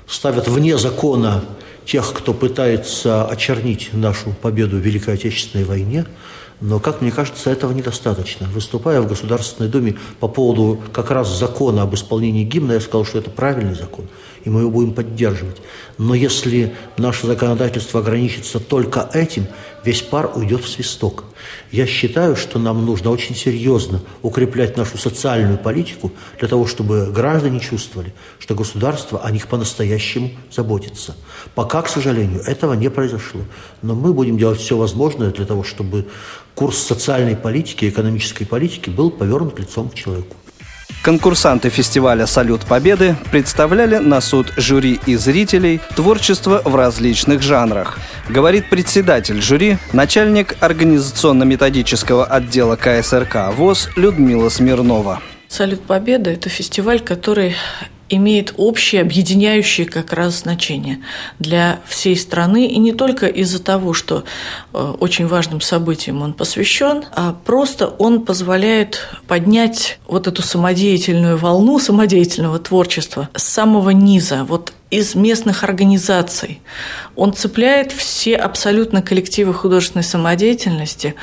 ставят 0.06 0.48
вне 0.48 0.76
закона 0.78 1.44
тех, 1.84 2.12
кто 2.12 2.32
пытается 2.32 3.24
очернить 3.24 3.90
нашу 3.92 4.30
победу 4.30 4.76
в 4.76 4.80
Великой 4.80 5.14
Отечественной 5.14 5.64
войне, 5.64 6.06
но, 6.60 6.78
как 6.78 7.00
мне 7.00 7.10
кажется, 7.10 7.50
этого 7.50 7.72
недостаточно. 7.72 8.46
Выступая 8.46 9.00
в 9.00 9.08
Государственной 9.08 9.68
Думе 9.68 9.98
по 10.20 10.28
поводу 10.28 10.80
как 10.92 11.10
раз 11.10 11.28
закона 11.28 11.82
об 11.82 11.94
исполнении 11.94 12.44
гимна, 12.44 12.72
я 12.72 12.80
сказал, 12.80 13.04
что 13.04 13.18
это 13.18 13.30
правильный 13.30 13.74
закон, 13.74 14.06
и 14.44 14.50
мы 14.50 14.60
его 14.60 14.70
будем 14.70 14.92
поддерживать. 14.92 15.56
Но 15.98 16.14
если 16.14 16.74
наше 16.96 17.26
законодательство 17.26 18.00
ограничится 18.00 18.60
только 18.60 19.08
этим, 19.12 19.46
весь 19.84 20.02
пар 20.02 20.30
уйдет 20.34 20.62
в 20.62 20.68
свисток. 20.68 21.24
Я 21.70 21.86
считаю, 21.86 22.36
что 22.36 22.58
нам 22.58 22.84
нужно 22.84 23.10
очень 23.10 23.34
серьезно 23.34 24.00
укреплять 24.22 24.76
нашу 24.76 24.98
социальную 24.98 25.58
политику 25.58 26.12
для 26.38 26.48
того, 26.48 26.66
чтобы 26.66 27.10
граждане 27.10 27.60
чувствовали, 27.60 28.14
что 28.38 28.54
государство 28.54 29.22
о 29.22 29.30
них 29.30 29.48
по-настоящему 29.48 30.30
заботится. 30.50 31.16
Пока, 31.54 31.82
к 31.82 31.88
сожалению, 31.88 32.40
этого 32.42 32.74
не 32.74 32.90
произошло. 32.90 33.42
Но 33.82 33.94
мы 33.94 34.12
будем 34.12 34.38
делать 34.38 34.60
все 34.60 34.76
возможное 34.76 35.30
для 35.30 35.46
того, 35.46 35.64
чтобы 35.64 36.06
курс 36.54 36.78
социальной 36.78 37.36
политики, 37.36 37.88
экономической 37.88 38.44
политики 38.44 38.90
был 38.90 39.10
повернут 39.10 39.58
лицом 39.58 39.88
к 39.88 39.94
человеку. 39.94 40.36
Конкурсанты 41.02 41.68
фестиваля 41.68 42.26
«Салют 42.26 42.62
Победы» 42.62 43.16
представляли 43.30 43.96
на 43.96 44.20
суд 44.20 44.52
жюри 44.56 45.00
и 45.06 45.16
зрителей 45.16 45.80
творчество 45.94 46.62
в 46.64 46.74
различных 46.74 47.42
жанрах. 47.42 47.98
Говорит 48.28 48.70
председатель 48.70 49.42
жюри, 49.42 49.76
начальник 49.92 50.56
организационно-методического 50.60 52.24
отдела 52.24 52.76
КСРК 52.76 53.52
ВОЗ 53.54 53.90
Людмила 53.96 54.48
Смирнова. 54.48 55.20
«Салют 55.48 55.82
Победы»– 55.82 56.30
это 56.32 56.48
фестиваль, 56.48 57.00
который 57.00 57.54
имеет 58.16 58.54
общее, 58.56 59.00
объединяющее 59.00 59.86
как 59.86 60.12
раз 60.12 60.40
значение 60.40 61.00
для 61.38 61.80
всей 61.86 62.16
страны. 62.16 62.66
И 62.66 62.78
не 62.78 62.92
только 62.92 63.26
из-за 63.26 63.62
того, 63.62 63.92
что 63.92 64.24
э, 64.72 64.94
очень 65.00 65.26
важным 65.26 65.60
событием 65.60 66.22
он 66.22 66.32
посвящен, 66.32 67.04
а 67.12 67.36
просто 67.44 67.88
он 67.88 68.24
позволяет 68.24 69.08
поднять 69.26 69.98
вот 70.06 70.26
эту 70.26 70.42
самодеятельную 70.42 71.36
волну 71.36 71.78
самодеятельного 71.78 72.58
творчества 72.58 73.28
с 73.34 73.42
самого 73.42 73.90
низа. 73.90 74.44
Вот 74.44 74.72
из 74.94 75.16
местных 75.16 75.64
организаций. 75.64 76.60
Он 77.16 77.32
цепляет 77.32 77.90
все 77.90 78.36
абсолютно 78.36 79.02
коллективы 79.02 79.52
художественной 79.52 80.04
самодеятельности, 80.04 81.16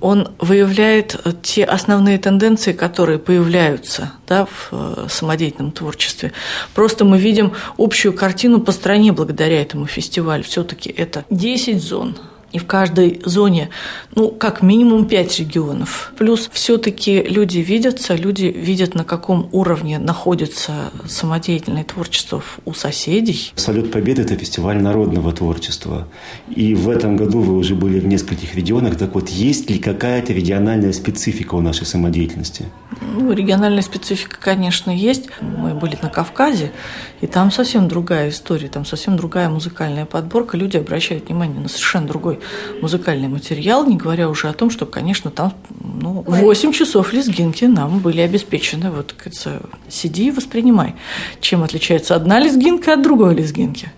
он 0.00 0.28
выявляет 0.38 1.20
э, 1.24 1.32
те 1.42 1.64
основные 1.64 2.18
тенденции, 2.18 2.72
которые 2.72 3.18
появляются 3.18 4.12
да, 4.26 4.46
в 4.46 4.68
э, 4.72 5.06
самодеятельном 5.10 5.72
творчестве. 5.72 6.32
Просто 6.74 7.04
мы 7.04 7.18
видим 7.18 7.52
общую 7.76 8.14
картину 8.14 8.60
по 8.60 8.72
стране 8.72 9.12
благодаря 9.12 9.60
этому 9.60 9.86
фестивалю. 9.86 10.42
Все-таки 10.42 10.88
это 10.88 11.24
10 11.28 11.82
зон 11.82 12.16
и 12.52 12.58
в 12.58 12.66
каждой 12.66 13.20
зоне, 13.24 13.70
ну, 14.14 14.30
как 14.30 14.62
минимум 14.62 15.06
пять 15.06 15.38
регионов. 15.38 16.12
Плюс 16.16 16.48
все-таки 16.52 17.22
люди 17.22 17.58
видятся, 17.58 18.14
люди 18.14 18.46
видят, 18.46 18.94
на 18.94 19.04
каком 19.04 19.48
уровне 19.52 19.98
находится 19.98 20.90
самодеятельное 21.06 21.84
творчество 21.84 22.42
у 22.64 22.72
соседей. 22.72 23.52
«Салют 23.56 23.92
Победы»– 23.92 24.22
это 24.22 24.36
фестиваль 24.36 24.80
народного 24.80 25.32
творчества. 25.32 26.08
И 26.54 26.74
в 26.74 26.88
этом 26.88 27.16
году 27.16 27.40
вы 27.40 27.56
уже 27.56 27.74
были 27.74 28.00
в 28.00 28.06
нескольких 28.06 28.54
регионах. 28.54 28.96
Так 28.96 29.14
вот, 29.14 29.28
есть 29.28 29.70
ли 29.70 29.78
какая-то 29.78 30.32
региональная 30.32 30.92
специфика 30.92 31.54
у 31.54 31.60
нашей 31.60 31.86
самодеятельности? 31.86 32.66
Ну, 33.00 33.32
региональная 33.32 33.82
специфика, 33.82 34.38
конечно, 34.40 34.90
есть. 34.90 35.28
Мы 35.40 35.74
были 35.74 35.98
на 36.00 36.08
Кавказе, 36.08 36.72
и 37.20 37.26
там 37.26 37.50
совсем 37.50 37.88
другая 37.88 38.30
история, 38.30 38.68
там 38.68 38.84
совсем 38.84 39.16
другая 39.16 39.48
музыкальная 39.48 40.06
подборка. 40.06 40.56
Люди 40.56 40.76
обращают 40.76 41.28
внимание 41.28 41.60
на 41.60 41.68
совершенно 41.68 42.06
другой 42.06 42.40
музыкальный 42.80 43.28
материал, 43.28 43.86
не 43.86 43.96
говоря 43.96 44.28
уже 44.28 44.48
о 44.48 44.52
том, 44.52 44.70
что, 44.70 44.86
конечно, 44.86 45.30
там 45.30 45.54
ну, 45.80 46.24
8 46.26 46.72
часов 46.72 47.12
лезгинки 47.12 47.64
нам 47.64 47.98
были 48.00 48.20
обеспечены. 48.20 48.90
Вот, 48.90 49.14
кажется, 49.16 49.62
сиди 49.88 50.28
и 50.28 50.30
воспринимай. 50.30 50.94
Чем 51.40 51.62
отличается 51.62 52.14
одна 52.14 52.38
лезгинка 52.38 52.94
от 52.94 53.02
другой 53.02 53.34
лезгинки? 53.34 53.90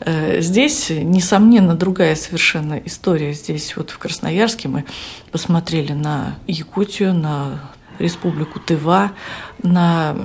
Э, 0.00 0.40
здесь, 0.40 0.90
несомненно, 0.90 1.74
другая 1.74 2.14
совершенно 2.14 2.74
история. 2.84 3.32
Здесь 3.32 3.76
вот 3.76 3.90
в 3.90 3.98
Красноярске 3.98 4.68
мы 4.68 4.84
посмотрели 5.30 5.92
на 5.92 6.36
Якутию, 6.46 7.14
на 7.14 7.70
Республику 7.98 8.60
Тыва, 8.60 9.12
на 9.62 10.16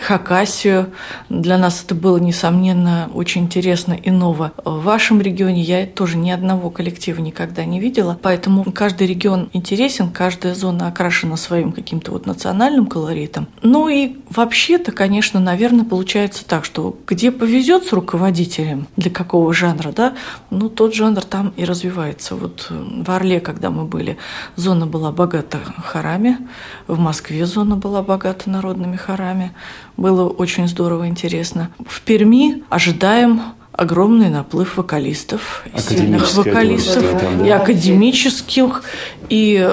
Хакасию. 0.00 0.92
Для 1.28 1.58
нас 1.58 1.82
это 1.84 1.94
было, 1.94 2.18
несомненно, 2.18 3.10
очень 3.14 3.42
интересно 3.42 3.92
и 3.92 4.10
ново. 4.10 4.52
В 4.64 4.82
вашем 4.82 5.20
регионе 5.20 5.62
я 5.62 5.86
тоже 5.86 6.16
ни 6.16 6.30
одного 6.30 6.70
коллектива 6.70 7.20
никогда 7.20 7.64
не 7.64 7.80
видела, 7.80 8.18
поэтому 8.20 8.64
каждый 8.72 9.06
регион 9.06 9.48
интересен, 9.52 10.10
каждая 10.10 10.54
зона 10.54 10.88
окрашена 10.88 11.36
своим 11.36 11.72
каким-то 11.72 12.12
вот 12.12 12.26
национальным 12.26 12.86
колоритом. 12.86 13.48
Ну 13.62 13.88
и 13.88 14.16
вообще-то, 14.30 14.92
конечно, 14.92 15.40
наверное, 15.40 15.84
получается 15.84 16.44
так, 16.46 16.64
что 16.64 16.98
где 17.06 17.30
повезет 17.32 17.84
с 17.84 17.92
руководителем, 17.92 18.86
для 18.96 19.10
какого 19.10 19.52
жанра, 19.52 19.92
да, 19.92 20.14
ну 20.50 20.68
тот 20.68 20.94
жанр 20.94 21.22
там 21.24 21.52
и 21.56 21.64
развивается. 21.64 22.36
Вот 22.36 22.66
э, 22.70 23.02
в 23.04 23.10
Орле, 23.10 23.40
когда 23.40 23.70
мы 23.70 23.84
были, 23.84 24.18
зона 24.56 24.86
была 24.86 25.12
богата 25.12 25.58
хорами, 25.84 26.38
в 26.86 26.98
Москве 26.98 27.46
зона 27.46 27.76
была 27.76 28.02
богата 28.02 28.48
народными 28.50 28.96
хорами, 28.96 29.52
было 29.98 30.28
очень 30.28 30.68
здорово, 30.68 31.08
интересно. 31.08 31.70
В 31.86 32.00
Перми 32.00 32.62
ожидаем 32.70 33.42
огромный 33.72 34.30
наплыв 34.30 34.76
вокалистов, 34.76 35.64
сильных 35.76 36.34
вокалистов, 36.34 37.20
там, 37.20 37.38
да? 37.38 37.46
и 37.46 37.50
академических, 37.50 38.84
и 39.28 39.68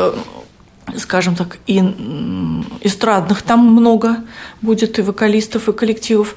скажем 0.97 1.36
так, 1.36 1.59
и 1.67 1.80
эстрадных 2.82 3.43
там 3.43 3.59
много 3.59 4.17
будет 4.61 4.99
и 4.99 5.01
вокалистов, 5.01 5.69
и 5.69 5.73
коллективов. 5.73 6.36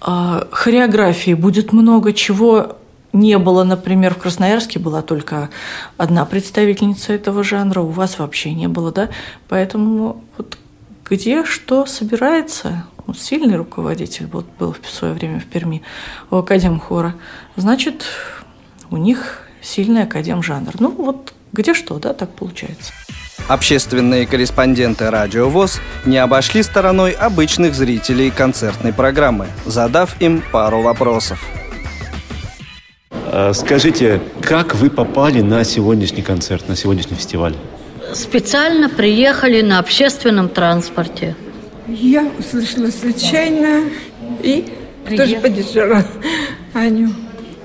А, 0.00 0.46
хореографии 0.50 1.34
будет 1.34 1.72
много 1.72 2.12
чего 2.14 2.78
не 3.12 3.38
было, 3.38 3.64
например, 3.64 4.14
в 4.14 4.18
Красноярске 4.18 4.78
была 4.78 5.02
только 5.02 5.50
одна 5.98 6.24
представительница 6.24 7.12
этого 7.12 7.44
жанра, 7.44 7.80
у 7.80 7.88
вас 7.88 8.18
вообще 8.18 8.54
не 8.54 8.68
было, 8.68 8.92
да? 8.92 9.10
Поэтому 9.48 10.22
вот 10.38 10.56
где 11.04 11.44
что 11.44 11.86
собирается, 11.86 12.84
вот 13.10 13.18
сильный 13.18 13.56
руководитель 13.56 14.26
вот 14.26 14.46
был 14.58 14.76
в 14.80 14.88
свое 14.88 15.14
время 15.14 15.40
в 15.40 15.46
Перми 15.46 15.82
у 16.30 16.36
Академхора, 16.36 17.14
значит, 17.56 18.04
у 18.90 18.96
них 18.96 19.42
сильный 19.60 20.04
академ-жанр. 20.04 20.74
Ну 20.78 20.90
вот 20.90 21.34
где 21.52 21.74
что, 21.74 21.98
да, 21.98 22.14
так 22.14 22.30
получается. 22.30 22.92
Общественные 23.48 24.28
корреспонденты 24.28 25.10
«Радио 25.10 25.48
ВОЗ» 25.48 25.80
не 26.06 26.18
обошли 26.18 26.62
стороной 26.62 27.10
обычных 27.10 27.74
зрителей 27.74 28.30
концертной 28.30 28.92
программы, 28.92 29.48
задав 29.66 30.20
им 30.22 30.40
пару 30.52 30.82
вопросов. 30.82 31.44
А, 33.10 33.52
скажите, 33.52 34.20
как 34.40 34.76
вы 34.76 34.88
попали 34.88 35.40
на 35.40 35.64
сегодняшний 35.64 36.22
концерт, 36.22 36.68
на 36.68 36.76
сегодняшний 36.76 37.16
фестиваль? 37.16 37.56
Специально 38.14 38.88
приехали 38.88 39.62
на 39.62 39.80
общественном 39.80 40.48
транспорте. 40.48 41.34
Я 41.90 42.30
услышала 42.38 42.90
случайно 42.90 43.90
и 44.42 44.64
тоже 45.16 45.36
поддержала 45.36 46.04
Аню. 46.72 47.10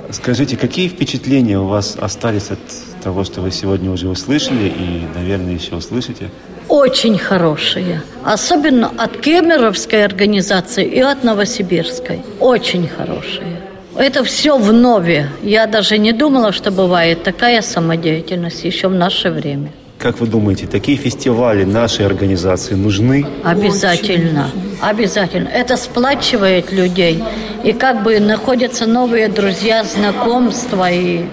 Скажите, 0.10 0.58
какие 0.58 0.88
впечатления 0.88 1.60
у 1.60 1.66
вас 1.66 1.96
остались 2.00 2.50
от 2.50 2.60
того, 3.04 3.24
что 3.24 3.42
вы 3.42 3.52
сегодня 3.52 3.92
уже 3.92 4.08
услышали 4.08 4.68
и, 4.68 5.02
наверное, 5.16 5.54
еще 5.54 5.76
услышите? 5.76 6.30
Очень 6.70 7.18
хорошие. 7.20 8.02
Особенно 8.24 8.92
от 8.98 9.18
Кемеровской 9.18 10.04
организации 10.04 10.86
и 10.86 11.00
от 11.00 11.24
Новосибирской. 11.24 12.22
Очень 12.40 12.88
хорошие. 12.88 13.62
Это 13.96 14.24
все 14.24 14.58
в 14.58 14.74
нове. 14.74 15.30
Я 15.44 15.68
даже 15.68 15.98
не 15.98 16.12
думала, 16.14 16.52
что 16.52 16.72
бывает 16.72 17.24
такая 17.24 17.62
самодеятельность 17.62 18.64
еще 18.64 18.88
в 18.88 18.96
наше 18.96 19.30
время. 19.30 19.72
Как 20.06 20.20
вы 20.20 20.28
думаете, 20.28 20.68
такие 20.68 21.00
фестивали 21.00 21.64
нашей 21.64 22.06
организации 22.06 22.76
нужны? 22.76 23.26
Обязательно. 23.44 24.52
Обязательно. 24.80 25.48
Это 25.48 25.78
сплачивает 25.78 26.72
людей. 26.72 27.24
И 27.64 27.74
как 27.74 28.04
бы 28.04 28.20
находятся 28.20 28.86
новые 28.86 29.30
друзья, 29.30 29.84
знакомства. 29.84 30.92
И 30.92 31.26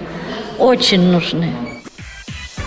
очень 0.58 1.02
нужны. 1.02 1.50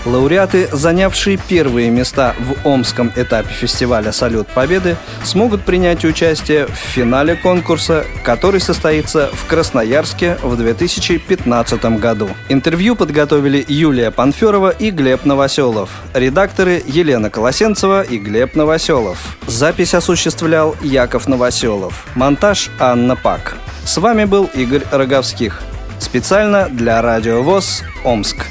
Лауреаты, 0.06 0.70
занявшие 0.72 1.38
первые 1.38 1.90
места 1.90 2.36
в 2.40 2.68
Омском 2.68 3.12
этапе 3.16 3.50
фестиваля 3.50 4.12
«Салют 4.12 4.48
Победы», 4.48 4.96
смогут 5.24 5.64
принять 5.64 6.06
участие 6.06 6.68
в 6.68 6.76
финале 6.76 7.36
конкурса, 7.36 8.06
который 8.24 8.60
состоится 8.60 9.30
в 9.34 9.48
Красноярске 9.48 10.38
в 10.44 10.56
2015 10.56 11.86
году. 12.00 12.30
Интервью 12.50 12.96
подготовили 12.96 13.66
Юлия 13.68 14.12
Панферова 14.12 14.70
и 14.70 14.92
Глеб 14.92 15.26
Новоселов. 15.26 15.90
Редакторы 16.14 16.84
Елена 16.86 17.30
Колосенцева 17.30 18.04
и 18.04 18.18
Глеб 18.20 18.56
Новоселов. 18.56 19.38
Запись 19.48 19.96
осуществлял 19.96 20.76
Яков 20.82 21.28
Новоселов. 21.28 22.06
Монтаж 22.16 22.70
Анна 22.80 23.16
Пак. 23.16 23.58
С 23.86 23.98
вами 23.98 24.26
был 24.26 24.50
Игорь 24.54 24.84
Роговских. 24.92 25.62
Специально 26.00 26.70
для 26.70 27.02
Радио 27.02 27.42
ВОЗ 27.42 27.84
Омск. 28.04 28.46